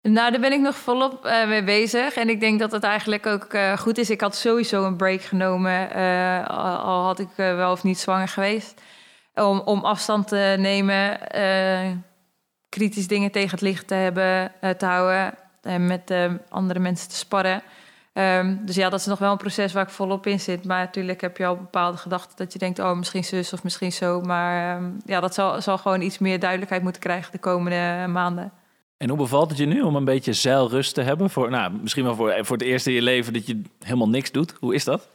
[0.03, 2.15] Nou, daar ben ik nog volop uh, mee bezig.
[2.15, 4.11] En ik denk dat het eigenlijk ook uh, goed is.
[4.11, 8.83] Ik had sowieso een break genomen, uh, al, had ik wel of niet zwanger geweest.
[9.35, 11.19] Om, om afstand te nemen,
[12.69, 15.35] kritisch dingen tegen het licht te hebben, te houden.
[15.63, 16.15] En met
[16.49, 17.63] andere mensen te sparren.
[18.13, 20.65] Um, dus ja, dat is nog wel een proces waar ik volop in zit.
[20.65, 23.93] Maar natuurlijk heb je al bepaalde gedachten dat je denkt, oh, misschien zus of misschien
[23.93, 24.21] zo.
[24.21, 28.53] Maar um, ja, dat zal, zal gewoon iets meer duidelijkheid moeten krijgen de komende maanden.
[29.03, 31.31] En hoe bevalt het je nu om een beetje zeilrust te hebben?
[31.31, 34.31] Voor, nou, misschien wel voor, voor het eerste in je leven dat je helemaal niks
[34.31, 34.55] doet.
[34.59, 35.09] Hoe is dat?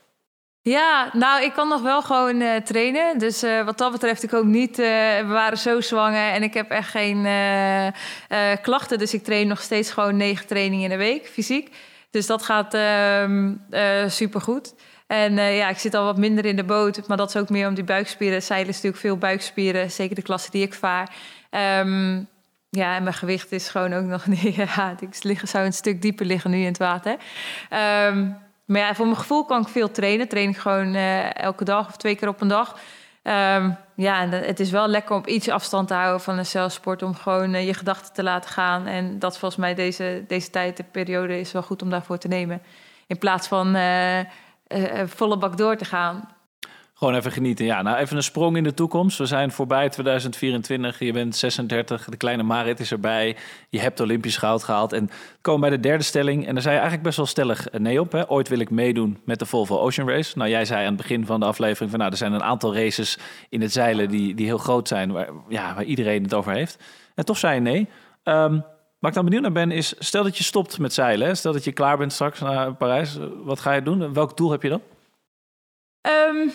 [0.61, 3.19] Ja, nou, ik kan nog wel gewoon uh, trainen.
[3.19, 4.77] Dus uh, wat dat betreft, ik ook niet.
[4.77, 7.21] We waren zo zwanger en ik heb echt geen
[8.61, 8.97] klachten.
[8.97, 11.75] Dus ik train nog steeds gewoon negen trainingen in de week, fysiek.
[12.11, 14.75] Dus dat gaat uh, supergoed.
[15.07, 17.67] En ja, ik zit al wat minder in de boot, maar dat is ook meer
[17.67, 18.41] om die buikspieren.
[18.41, 21.15] Zeilen is natuurlijk veel buikspieren, zeker de klasse die ik vaar.
[21.79, 22.33] Um,
[22.75, 24.55] ja, en mijn gewicht is gewoon ook nog niet.
[24.75, 27.17] Ja, ik zou een stuk dieper liggen nu in het water.
[28.09, 30.27] Um, maar ja, voor mijn gevoel kan ik veel trainen.
[30.27, 32.79] Train ik gewoon uh, elke dag of twee keer op een dag.
[33.23, 37.01] Um, ja, en het is wel lekker om iets afstand te houden van een celsport.
[37.01, 38.87] Om gewoon uh, je gedachten te laten gaan.
[38.87, 42.27] En dat volgens mij deze, deze tijd, de periode, is wel goed om daarvoor te
[42.27, 42.61] nemen.
[43.07, 44.19] In plaats van uh,
[45.05, 46.34] volle bak door te gaan.
[46.97, 47.65] Gewoon even genieten.
[47.65, 49.17] Ja, nou even een sprong in de toekomst.
[49.17, 50.99] We zijn voorbij 2024.
[50.99, 52.05] Je bent 36.
[52.05, 53.35] De kleine Marit is erbij.
[53.69, 54.93] Je hebt Olympisch goud gehaald.
[54.93, 55.09] En
[55.41, 56.47] komen bij de derde stelling.
[56.47, 58.11] En daar zei je eigenlijk best wel stellig nee op.
[58.11, 58.29] Hè?
[58.29, 60.37] Ooit wil ik meedoen met de Volvo Ocean Race.
[60.37, 62.75] Nou, jij zei aan het begin van de aflevering van nou, er zijn een aantal
[62.75, 63.17] races
[63.49, 65.11] in het zeilen die, die heel groot zijn.
[65.11, 66.77] Waar, ja, waar iedereen het over heeft.
[67.15, 67.87] En toch zei je nee.
[68.23, 68.63] Um,
[68.99, 71.37] Waar ik dan benieuwd naar ben, is stel dat je stopt met zeilen.
[71.37, 73.17] Stel dat je klaar bent straks naar Parijs.
[73.43, 74.13] Wat ga je doen?
[74.13, 74.81] Welk doel heb je dan?
[76.01, 76.51] Um,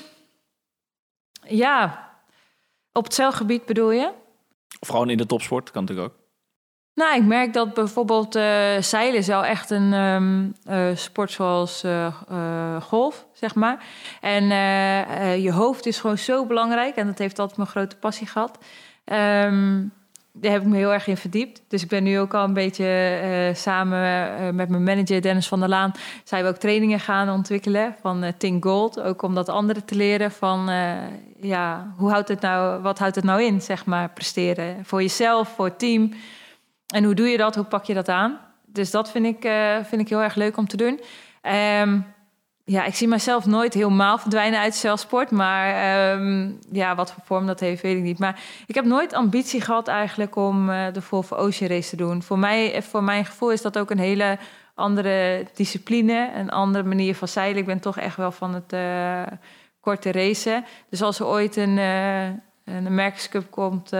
[1.51, 2.09] ja,
[2.93, 4.13] op het zeilgebied bedoel je?
[4.81, 6.19] Of gewoon in de topsport, kan natuurlijk ook.
[6.95, 12.83] Nou, ik merk dat bijvoorbeeld uh, zeilen zou echt een um, uh, sport zoals uh,
[12.83, 13.85] golf, zeg maar.
[14.21, 14.45] En
[15.43, 18.59] je hoofd is gewoon zo belangrijk en dat heeft altijd mijn grote passie gehad.
[19.05, 19.93] Um,
[20.41, 21.63] daar heb ik me heel erg in verdiept.
[21.69, 25.49] Dus ik ben nu ook al een beetje uh, samen uh, met mijn manager Dennis
[25.49, 25.93] van der Laan...
[26.25, 29.01] zijn we ook trainingen gaan ontwikkelen van uh, Gold.
[29.01, 30.71] Ook om dat anderen te leren van...
[31.41, 34.85] ja, hoe houdt het nou, wat houdt het nou in, zeg maar, presteren?
[34.85, 36.13] Voor jezelf, voor het team.
[36.95, 37.55] En hoe doe je dat?
[37.55, 38.39] Hoe pak je dat aan?
[38.67, 39.51] Dus dat vind ik,
[39.83, 41.01] vind ik heel erg leuk om te doen.
[41.83, 42.05] Um,
[42.71, 45.31] ja, ik zie mezelf nooit helemaal verdwijnen uit zelfsport.
[45.31, 48.19] Maar um, ja, wat voor vorm dat heeft, weet ik niet.
[48.19, 52.23] Maar ik heb nooit ambitie gehad eigenlijk om uh, de Volvo Ocean Race te doen.
[52.23, 54.39] Voor, mij, voor mijn gevoel is dat ook een hele
[54.75, 56.31] andere discipline.
[56.35, 57.59] Een andere manier van zeilen.
[57.59, 59.23] Ik ben toch echt wel van het uh,
[59.81, 60.65] korte racen.
[60.91, 61.77] Dus als er ooit een...
[61.77, 62.25] Uh,
[62.65, 63.91] een America's Cup komt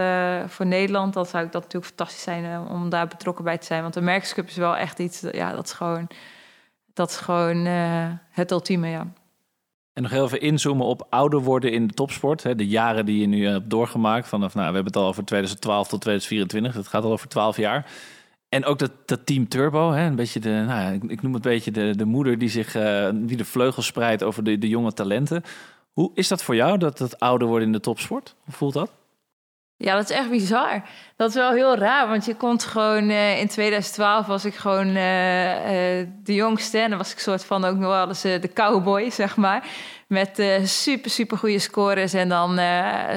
[0.47, 3.81] voor Nederland, dan zou ik dat natuurlijk fantastisch zijn om daar betrokken bij te zijn.
[3.81, 6.07] Want de America's Cup is wel echt iets, ja, dat is gewoon
[7.01, 9.13] dat is gewoon uh, het ultieme, ja.
[9.93, 12.43] En nog heel even inzoomen op ouder worden in de topsport.
[12.43, 14.27] Hè, de jaren die je nu hebt doorgemaakt.
[14.27, 16.73] Vanaf, nou, we hebben het al over 2012 tot 2024.
[16.73, 17.91] Dat gaat al over 12 jaar.
[18.49, 21.51] En ook dat, dat team Turbo, hè, een beetje de, nou, ik, noem het een
[21.51, 24.93] beetje de, de moeder die, zich, uh, die de vleugels spreidt over de, de jonge
[24.93, 25.43] talenten.
[25.91, 28.35] Hoe is dat voor jou, dat, dat ouder worden in de topsport?
[28.43, 28.91] Hoe voelt dat?
[29.81, 30.81] Ja, dat is echt bizar.
[31.15, 33.09] Dat is wel heel raar, want je komt gewoon...
[33.09, 36.77] Uh, in 2012 was ik gewoon uh, uh, de jongste.
[36.77, 39.67] En dan was ik soort van ook nog wel eens de cowboy, zeg maar.
[40.07, 42.59] Met super, super goede scores en dan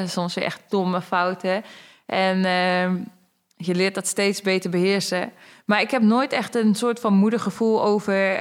[0.09, 1.65] soms weer echt domme fouten.
[2.07, 2.97] En ehm,
[3.57, 5.33] je leert dat steeds beter beheersen.
[5.65, 8.37] Maar ik heb nooit echt een soort van moedergevoel over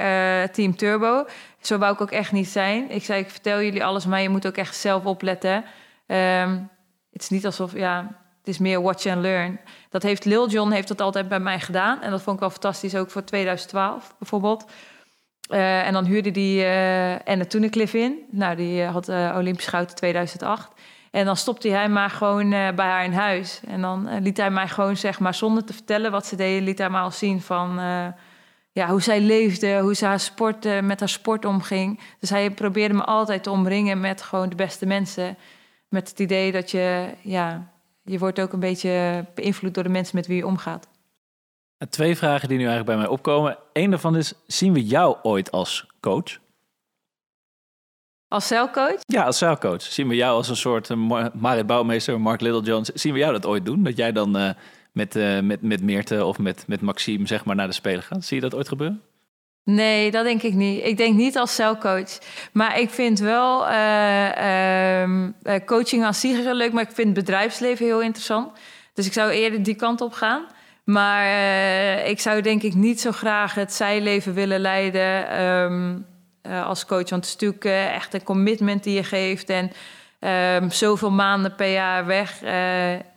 [0.52, 1.26] Team Turbo.
[1.60, 2.90] Zo wou ik ook echt niet zijn.
[2.90, 5.64] Ik zei, ik vertel jullie alles, maar je moet ook echt zelf opletten...
[6.06, 6.70] Um,
[7.14, 9.60] het is niet alsof, ja, het is meer watch and learn.
[9.90, 12.02] Dat heeft Lil John heeft dat altijd bij mij gedaan.
[12.02, 14.64] En dat vond ik wel fantastisch, ook voor 2012 bijvoorbeeld.
[15.50, 18.18] Uh, en dan huurde die uh, Anne Toenekliff in.
[18.30, 20.70] Nou, die uh, had Olympisch goud in 2008.
[21.10, 23.60] En dan stopte hij maar gewoon bij haar in huis.
[23.66, 26.62] En dan liet hij mij gewoon, zeg maar, zonder te vertellen wat ze deden...
[26.62, 27.80] liet hij mij al zien van...
[28.74, 32.00] ja, hoe zij leefde, hoe ze haar sport, eh, met haar sport omging.
[32.20, 35.36] Dus hij probeerde me altijd te omringen met gewoon de beste mensen.
[35.94, 40.16] Met het idee dat je, ja, je wordt ook een beetje beïnvloed door de mensen
[40.16, 40.88] met wie je omgaat.
[41.88, 43.58] Twee vragen die nu eigenlijk bij mij opkomen.
[43.72, 46.38] Eén daarvan is, zien we jou ooit als coach?
[48.28, 49.00] Als celcoach?
[49.06, 49.82] Ja, als zeilcoach.
[49.82, 52.86] Zien we jou als een soort uh, Marit Bouwmeester, Mark Littlejohn.
[52.94, 53.82] Zien we jou dat ooit doen?
[53.82, 54.50] Dat jij dan uh,
[54.92, 58.24] met, uh, met, met Meerte of met, met Maxime zeg maar, naar de Spelen gaat?
[58.24, 59.02] Zie je dat ooit gebeuren?
[59.64, 60.84] Nee, dat denk ik niet.
[60.84, 62.18] Ik denk niet als celcoach.
[62.52, 65.04] Maar ik vind wel uh,
[65.66, 68.58] coaching als zich leuk, maar ik vind het bedrijfsleven heel interessant.
[68.94, 70.46] Dus ik zou eerder die kant op gaan.
[70.84, 76.06] Maar uh, ik zou denk ik niet zo graag het zijleven willen leiden um,
[76.42, 77.10] als coach.
[77.10, 79.50] Want het is natuurlijk echt een commitment die je geeft.
[79.50, 79.70] En
[80.62, 82.42] um, zoveel maanden per jaar weg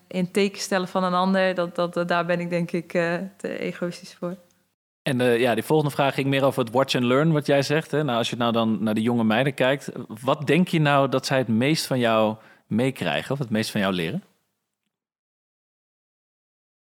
[0.08, 1.56] in teken stellen van een ander.
[1.56, 2.92] Dat, dat, daar ben ik denk ik
[3.38, 4.38] te egoïstisch voor.
[5.08, 7.62] En uh, ja, die volgende vraag ging meer over het watch and learn, wat jij
[7.62, 7.92] zegt.
[7.92, 8.04] Hè?
[8.04, 11.26] Nou, als je nou dan naar de jonge meiden kijkt, wat denk je nou dat
[11.26, 12.36] zij het meest van jou
[12.66, 14.24] meekrijgen of het meest van jou leren?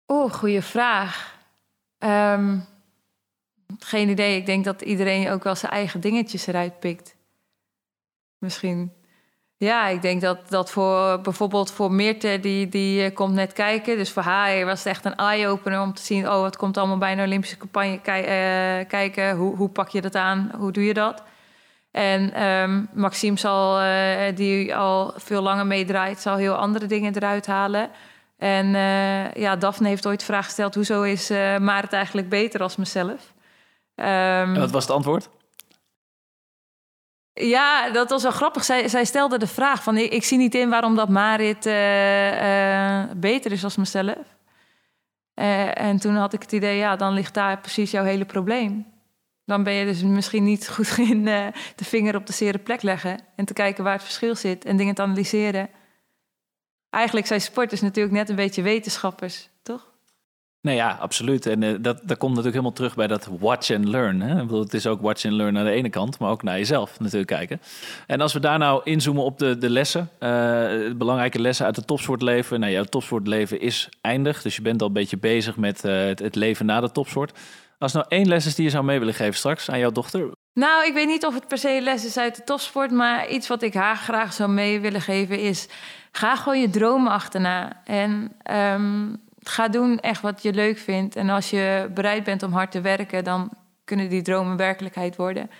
[0.07, 1.39] Oeh, goede vraag.
[1.99, 2.65] Um,
[3.79, 4.37] geen idee.
[4.37, 7.17] Ik denk dat iedereen ook wel zijn eigen dingetjes eruit pikt.
[8.39, 8.93] Misschien
[9.65, 13.97] ja, ik denk dat, dat voor bijvoorbeeld voor Meerte, die, die eh, komt net kijken.
[13.97, 16.29] Dus voor haar was het echt een eye-opener om te zien...
[16.29, 19.37] oh, wat komt allemaal bij een Olympische campagne uh, kijken.
[19.37, 20.51] Hoe, hoe pak je dat aan?
[20.57, 21.23] Hoe doe je dat?
[21.91, 26.21] En um, Maxime zal, uh, die al veel langer meedraait...
[26.21, 27.91] zal heel andere dingen eruit halen.
[28.39, 28.67] En
[29.35, 30.75] ja, Daphne heeft ooit de vraag gesteld...
[30.75, 31.29] hoezo is
[31.61, 33.33] Marit eigenlijk beter als mezelf?
[33.97, 35.29] Um, wat was het antwoord?
[37.35, 38.65] Ja, dat was wel grappig.
[38.65, 39.97] Zij, zij stelde de vraag van...
[39.97, 44.37] Ik, zie niet in waarom dat Marit uh, uh, beter is als mezelf.
[45.35, 48.87] Uh, en toen had ik het idee, ja, dan ligt daar precies jouw hele probleem.
[49.45, 53.19] Dan ben je dus misschien niet goed in de vinger op de zere plek leggen...
[53.37, 55.69] en te kijken waar het verschil zit en dingen te analyseren.
[56.91, 59.92] Eigenlijk zijn sporters natuurlijk net een beetje wetenschappers, toch?
[60.63, 61.47] Nee, ja, absoluut.
[61.47, 64.21] En uh, dat, dat komt natuurlijk helemaal terug bij dat watch and learn.
[64.21, 64.59] Hè?
[64.59, 67.27] Het is ook watch and learn aan de ene kant, maar ook naar jezelf natuurlijk
[67.27, 67.61] kijken.
[68.07, 70.29] En als we daar nou inzoomen op de, de lessen, uh,
[70.97, 72.61] belangrijke lessen uit het topsportleven.
[72.61, 76.35] Nou, jouw topsportleven is eindig, dus je bent al een beetje bezig met uh, het,
[76.35, 77.39] leven na de topsport.
[77.79, 80.31] Als nou één les is die je zou mee willen geven straks aan jouw dochter?
[80.55, 83.49] Nou, ik weet niet of het per se les is uit de topsport, maar iets
[83.49, 85.69] wat ik haar graag zou mee willen geven is...
[86.13, 87.83] ga gewoon je dromen achterna.
[87.85, 88.33] En...
[88.51, 91.17] Um, ga doen echt wat je leuk vindt.
[91.17, 93.51] En als je bereid bent om hard te werken, dan
[93.85, 95.51] kunnen die dromen werkelijkheid worden.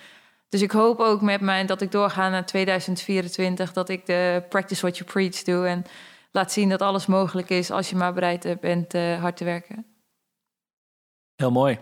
[0.49, 4.81] Dus ik hoop ook met mij dat ik doorga naar 2024, dat ik de practice
[4.81, 5.83] what you preach doe en
[6.31, 9.85] laat zien dat alles mogelijk is als je maar bereid bent uh, hard te werken.
[11.35, 11.79] Heel mooi.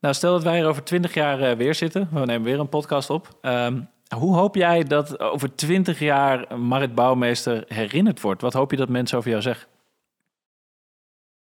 [0.00, 2.08] Nou, stel dat wij er over 20 jaar uh, weer zitten.
[2.12, 3.38] We nemen weer een podcast op.
[3.42, 8.42] Um, hoe hoop jij dat over 20 jaar Marit Bouwmeester herinnerd wordt?
[8.42, 9.68] Wat hoop je dat mensen over jou zeggen?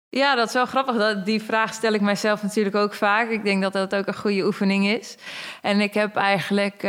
[0.09, 0.97] Ja, dat is wel grappig.
[0.97, 3.29] Dat, die vraag stel ik mijzelf natuurlijk ook vaak.
[3.29, 5.17] Ik denk dat dat ook een goede oefening is.
[5.63, 6.83] En ik heb eigenlijk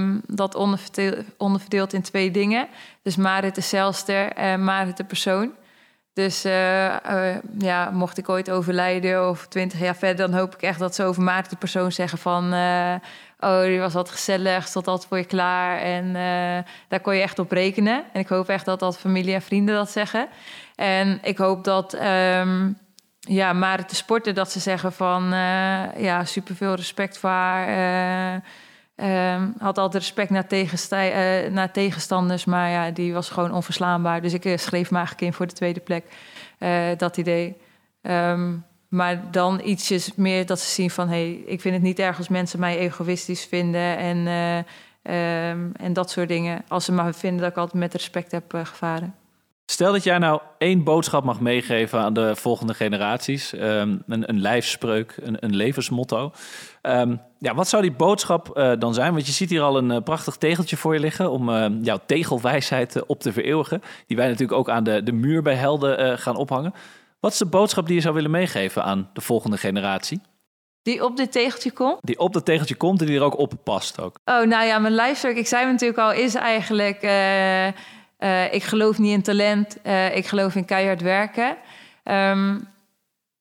[0.00, 0.54] um, dat
[1.36, 2.68] onderverdeeld, in twee dingen.
[3.02, 5.52] Dus Marit de celster en Marit de persoon.
[6.12, 10.26] Dus uh, uh, ja, mocht ik ooit overlijden of twintig jaar verder...
[10.28, 12.54] dan hoop ik echt dat ze over Marit de persoon zeggen van...
[12.54, 12.94] Uh,
[13.38, 15.78] oh, die was wat gezellig, stond altijd voor je klaar.
[15.78, 16.12] En
[16.88, 18.04] daar kon je echt op rekenen.
[18.12, 20.28] En ik hoop echt dat dat familie en vrienden dat zeggen.
[20.74, 22.78] En ik hoop dat, um,
[23.20, 28.42] ja, maar de sporten dat ze zeggen van, uh, ja, superveel respect voor haar.
[28.96, 30.46] Uh, had altijd respect naar,
[31.50, 34.22] naar, tegenstanders, maar ja, die was gewoon onverslaanbaar.
[34.22, 36.04] Dus ik schreef me eigenlijk in voor de tweede plek,
[36.96, 37.56] dat idee.
[38.02, 38.64] Um,
[38.94, 41.08] maar dan ietsjes meer dat ze zien van...
[41.08, 43.96] hé, hey, ik vind het niet erg als mensen mij egoïstisch vinden...
[43.96, 46.64] en, um, en dat soort dingen.
[46.68, 49.14] Als ze maar vinden dat ik altijd met respect heb gevaren.
[49.66, 53.52] Stel dat jij nou één boodschap mag meegeven aan de volgende generaties.
[53.52, 56.32] Um, een, een lijfspreuk, een, een levensmotto.
[56.82, 59.12] Um, ja, wat zou die boodschap uh, dan zijn?
[59.12, 61.50] Want je ziet hier al een prachtig tegeltje voor je liggen om
[61.82, 63.82] jouw tegelwijsheid op te vereeuwigen.
[64.06, 66.74] Die wij natuurlijk ook aan de, de muur bij Helden gaan ophangen.
[67.24, 70.20] Wat is de boodschap die je zou willen meegeven aan de volgende generatie?
[70.82, 71.98] Die op dit tegeltje komt?
[72.00, 74.18] Die op dat tegeltje komt en die er ook op past ook.
[74.24, 79.12] Oh, nou ja, mijn lijfspreuk, ik zei natuurlijk al, is eigenlijk uh, ik geloof niet
[79.12, 81.56] in talent, uh, ik geloof in keihard werken.
[82.04, 82.68] Um,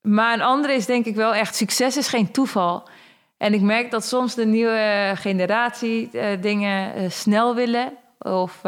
[0.01, 2.89] maar een andere is denk ik wel echt, succes is geen toeval.
[3.37, 6.09] En ik merk dat soms de nieuwe generatie
[6.39, 8.61] dingen snel willen of,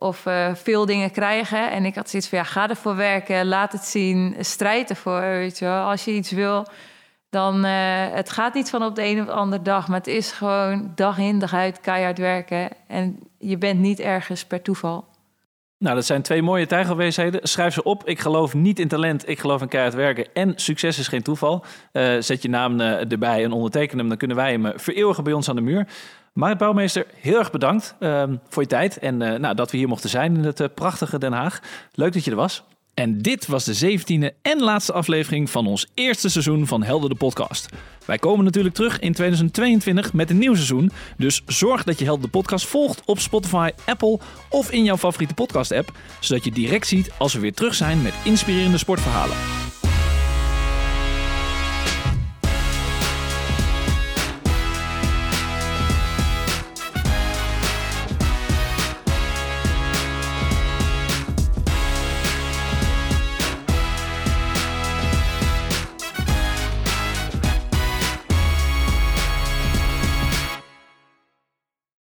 [0.00, 1.70] of veel dingen krijgen.
[1.70, 5.20] En ik had zoiets van, ja, ga ervoor werken, laat het zien, strijd ervoor.
[5.20, 5.88] Weet je wel.
[5.88, 6.66] Als je iets wil,
[7.30, 7.70] dan uh,
[8.10, 11.18] het gaat niet van op de een of andere dag, maar het is gewoon dag
[11.18, 15.04] in dag uit keihard werken en je bent niet ergens per toeval.
[15.78, 17.48] Nou, dat zijn twee mooie tijgelweesheden.
[17.48, 18.08] Schrijf ze op.
[18.08, 20.26] Ik geloof niet in talent, ik geloof in keihard werken.
[20.34, 21.64] En succes is geen toeval.
[21.92, 24.08] Uh, zet je naam erbij en onderteken hem.
[24.08, 25.86] Dan kunnen wij hem vereeuwigen bij ons aan de muur.
[26.32, 28.98] Marit Bouwmeester, heel erg bedankt uh, voor je tijd.
[28.98, 31.60] En nou, dat we hier mochten zijn in het prachtige Den Haag.
[31.92, 32.64] Leuk dat je er was.
[32.98, 37.14] En dit was de zeventiende en laatste aflevering van ons eerste seizoen van Helder de
[37.14, 37.68] Podcast.
[38.04, 40.90] Wij komen natuurlijk terug in 2022 met een nieuw seizoen.
[41.16, 44.18] Dus zorg dat je Helder de Podcast volgt op Spotify, Apple
[44.50, 45.92] of in jouw favoriete podcast-app.
[46.20, 49.36] Zodat je direct ziet als we weer terug zijn met inspirerende sportverhalen.